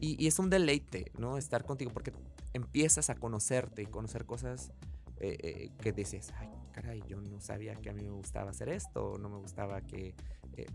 Y, 0.00 0.20
y 0.20 0.26
es 0.26 0.40
un 0.40 0.50
deleite, 0.50 1.12
¿no? 1.16 1.38
Estar 1.38 1.64
contigo 1.64 1.92
porque 1.92 2.12
empiezas 2.54 3.08
a 3.08 3.14
conocerte 3.14 3.82
y 3.82 3.86
conocer 3.86 4.24
cosas 4.24 4.72
eh, 5.20 5.38
eh, 5.40 5.70
que 5.80 5.92
dices, 5.92 6.32
ay, 6.38 6.48
caray, 6.72 7.04
yo 7.06 7.20
no 7.20 7.40
sabía 7.40 7.76
que 7.76 7.90
a 7.90 7.92
mí 7.92 8.02
me 8.02 8.10
gustaba 8.10 8.50
hacer 8.50 8.68
esto, 8.68 9.16
no 9.18 9.28
me 9.28 9.38
gustaba 9.38 9.80
que... 9.82 10.16
Eh, 10.56 10.66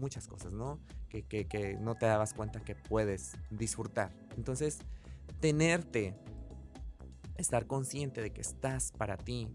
muchas 0.00 0.26
cosas, 0.26 0.52
¿no? 0.52 0.80
Que, 1.08 1.22
que, 1.24 1.76
no 1.80 1.94
te 1.94 2.06
dabas 2.06 2.34
cuenta 2.34 2.60
que 2.60 2.74
puedes 2.74 3.36
disfrutar. 3.50 4.12
Entonces, 4.36 4.78
tenerte, 5.40 6.16
estar 7.36 7.66
consciente 7.66 8.20
de 8.20 8.32
que 8.32 8.40
estás 8.40 8.92
para 8.92 9.16
ti 9.16 9.48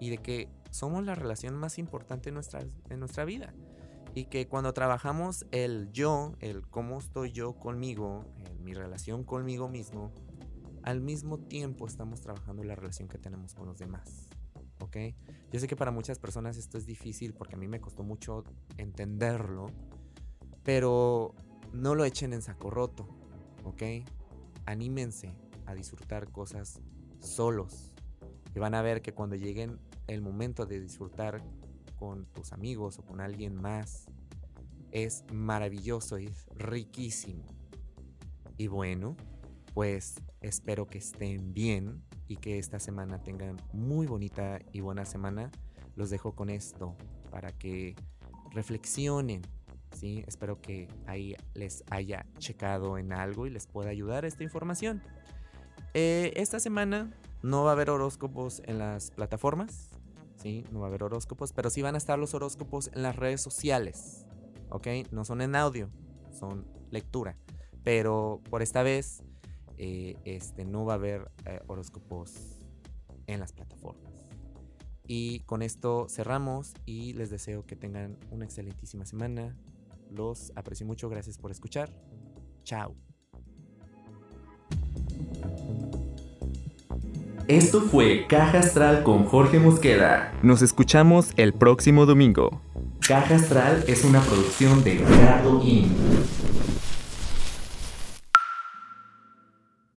y 0.00 0.10
de 0.10 0.18
que 0.18 0.48
somos 0.70 1.04
la 1.04 1.14
relación 1.14 1.54
más 1.56 1.78
importante 1.78 2.30
en 2.30 2.34
nuestra, 2.34 2.60
en 2.88 3.00
nuestra 3.00 3.24
vida. 3.24 3.54
Y 4.14 4.24
que 4.24 4.48
cuando 4.48 4.72
trabajamos 4.72 5.46
el 5.52 5.92
yo, 5.92 6.34
el 6.40 6.66
cómo 6.66 6.98
estoy 6.98 7.30
yo 7.30 7.52
conmigo, 7.52 8.24
mi 8.60 8.74
relación 8.74 9.22
conmigo 9.22 9.68
mismo, 9.68 10.12
al 10.82 11.00
mismo 11.00 11.38
tiempo 11.38 11.86
estamos 11.86 12.20
trabajando 12.20 12.64
la 12.64 12.74
relación 12.74 13.08
que 13.08 13.18
tenemos 13.18 13.54
con 13.54 13.66
los 13.66 13.78
demás. 13.78 14.28
¿Ok? 14.80 14.96
Yo 15.52 15.60
sé 15.60 15.66
que 15.66 15.76
para 15.76 15.90
muchas 15.90 16.18
personas 16.18 16.56
esto 16.56 16.78
es 16.78 16.86
difícil 16.86 17.34
porque 17.34 17.54
a 17.54 17.58
mí 17.58 17.68
me 17.68 17.80
costó 17.80 18.02
mucho 18.02 18.44
entenderlo, 18.76 19.66
pero 20.62 21.34
no 21.72 21.94
lo 21.94 22.04
echen 22.04 22.32
en 22.32 22.42
saco 22.42 22.70
roto. 22.70 23.08
¿Ok? 23.64 23.82
Anímense 24.66 25.34
a 25.66 25.74
disfrutar 25.74 26.30
cosas 26.30 26.80
solos. 27.20 27.94
Y 28.54 28.58
van 28.58 28.74
a 28.74 28.82
ver 28.82 29.02
que 29.02 29.12
cuando 29.12 29.36
lleguen 29.36 29.78
el 30.06 30.22
momento 30.22 30.66
de 30.66 30.80
disfrutar 30.80 31.42
con 31.98 32.24
tus 32.26 32.52
amigos 32.52 32.98
o 32.98 33.02
con 33.02 33.20
alguien 33.20 33.54
más, 33.54 34.06
es 34.90 35.24
maravilloso 35.32 36.18
y 36.18 36.26
es 36.26 36.46
riquísimo. 36.56 37.44
Y 38.56 38.66
bueno, 38.66 39.16
pues 39.74 40.16
espero 40.40 40.86
que 40.86 40.98
estén 40.98 41.52
bien 41.52 42.02
y 42.30 42.36
que 42.36 42.60
esta 42.60 42.78
semana 42.78 43.20
tengan 43.24 43.56
muy 43.72 44.06
bonita 44.06 44.60
y 44.72 44.80
buena 44.80 45.04
semana. 45.04 45.50
Los 45.96 46.10
dejo 46.10 46.36
con 46.36 46.48
esto 46.48 46.94
para 47.28 47.50
que 47.50 47.96
reflexionen. 48.52 49.42
¿sí? 49.96 50.22
Espero 50.28 50.60
que 50.60 50.86
ahí 51.08 51.34
les 51.54 51.82
haya 51.90 52.24
checado 52.38 52.98
en 52.98 53.12
algo 53.12 53.48
y 53.48 53.50
les 53.50 53.66
pueda 53.66 53.90
ayudar 53.90 54.24
esta 54.24 54.44
información. 54.44 55.02
Eh, 55.92 56.32
esta 56.36 56.60
semana 56.60 57.12
no 57.42 57.64
va 57.64 57.70
a 57.70 57.72
haber 57.72 57.90
horóscopos 57.90 58.62
en 58.64 58.78
las 58.78 59.10
plataformas. 59.10 59.90
¿sí? 60.36 60.64
No 60.70 60.78
va 60.78 60.86
a 60.86 60.88
haber 60.90 61.02
horóscopos, 61.02 61.52
pero 61.52 61.68
sí 61.68 61.82
van 61.82 61.96
a 61.96 61.98
estar 61.98 62.16
los 62.16 62.32
horóscopos 62.32 62.92
en 62.94 63.02
las 63.02 63.16
redes 63.16 63.40
sociales. 63.40 64.24
¿Ok? 64.68 64.86
No 65.10 65.24
son 65.24 65.40
en 65.40 65.56
audio, 65.56 65.90
son 66.30 66.64
lectura. 66.92 67.36
Pero 67.82 68.40
por 68.50 68.62
esta 68.62 68.84
vez 68.84 69.24
eh, 69.82 70.14
este, 70.26 70.66
no 70.66 70.84
va 70.84 70.92
a 70.92 70.96
haber 70.96 71.30
eh, 71.46 71.58
horóscopos 71.66 72.34
en 73.26 73.40
las 73.40 73.54
plataformas. 73.54 74.12
Y 75.06 75.40
con 75.40 75.62
esto 75.62 76.06
cerramos 76.10 76.74
y 76.84 77.14
les 77.14 77.30
deseo 77.30 77.64
que 77.64 77.76
tengan 77.76 78.18
una 78.30 78.44
excelentísima 78.44 79.06
semana. 79.06 79.56
Los 80.10 80.52
aprecio 80.54 80.84
mucho, 80.84 81.08
gracias 81.08 81.38
por 81.38 81.50
escuchar. 81.50 81.90
Chao. 82.62 82.94
Esto 87.48 87.80
fue 87.80 88.26
Caja 88.28 88.58
Astral 88.58 89.02
con 89.02 89.24
Jorge 89.24 89.58
Mosqueda. 89.60 90.38
Nos 90.42 90.60
escuchamos 90.60 91.32
el 91.38 91.54
próximo 91.54 92.04
domingo. 92.04 92.60
Caja 93.00 93.36
Astral 93.36 93.82
es 93.88 94.04
una 94.04 94.20
producción 94.20 94.84
de 94.84 94.98
Ricardo 94.98 95.62
In. 95.64 95.90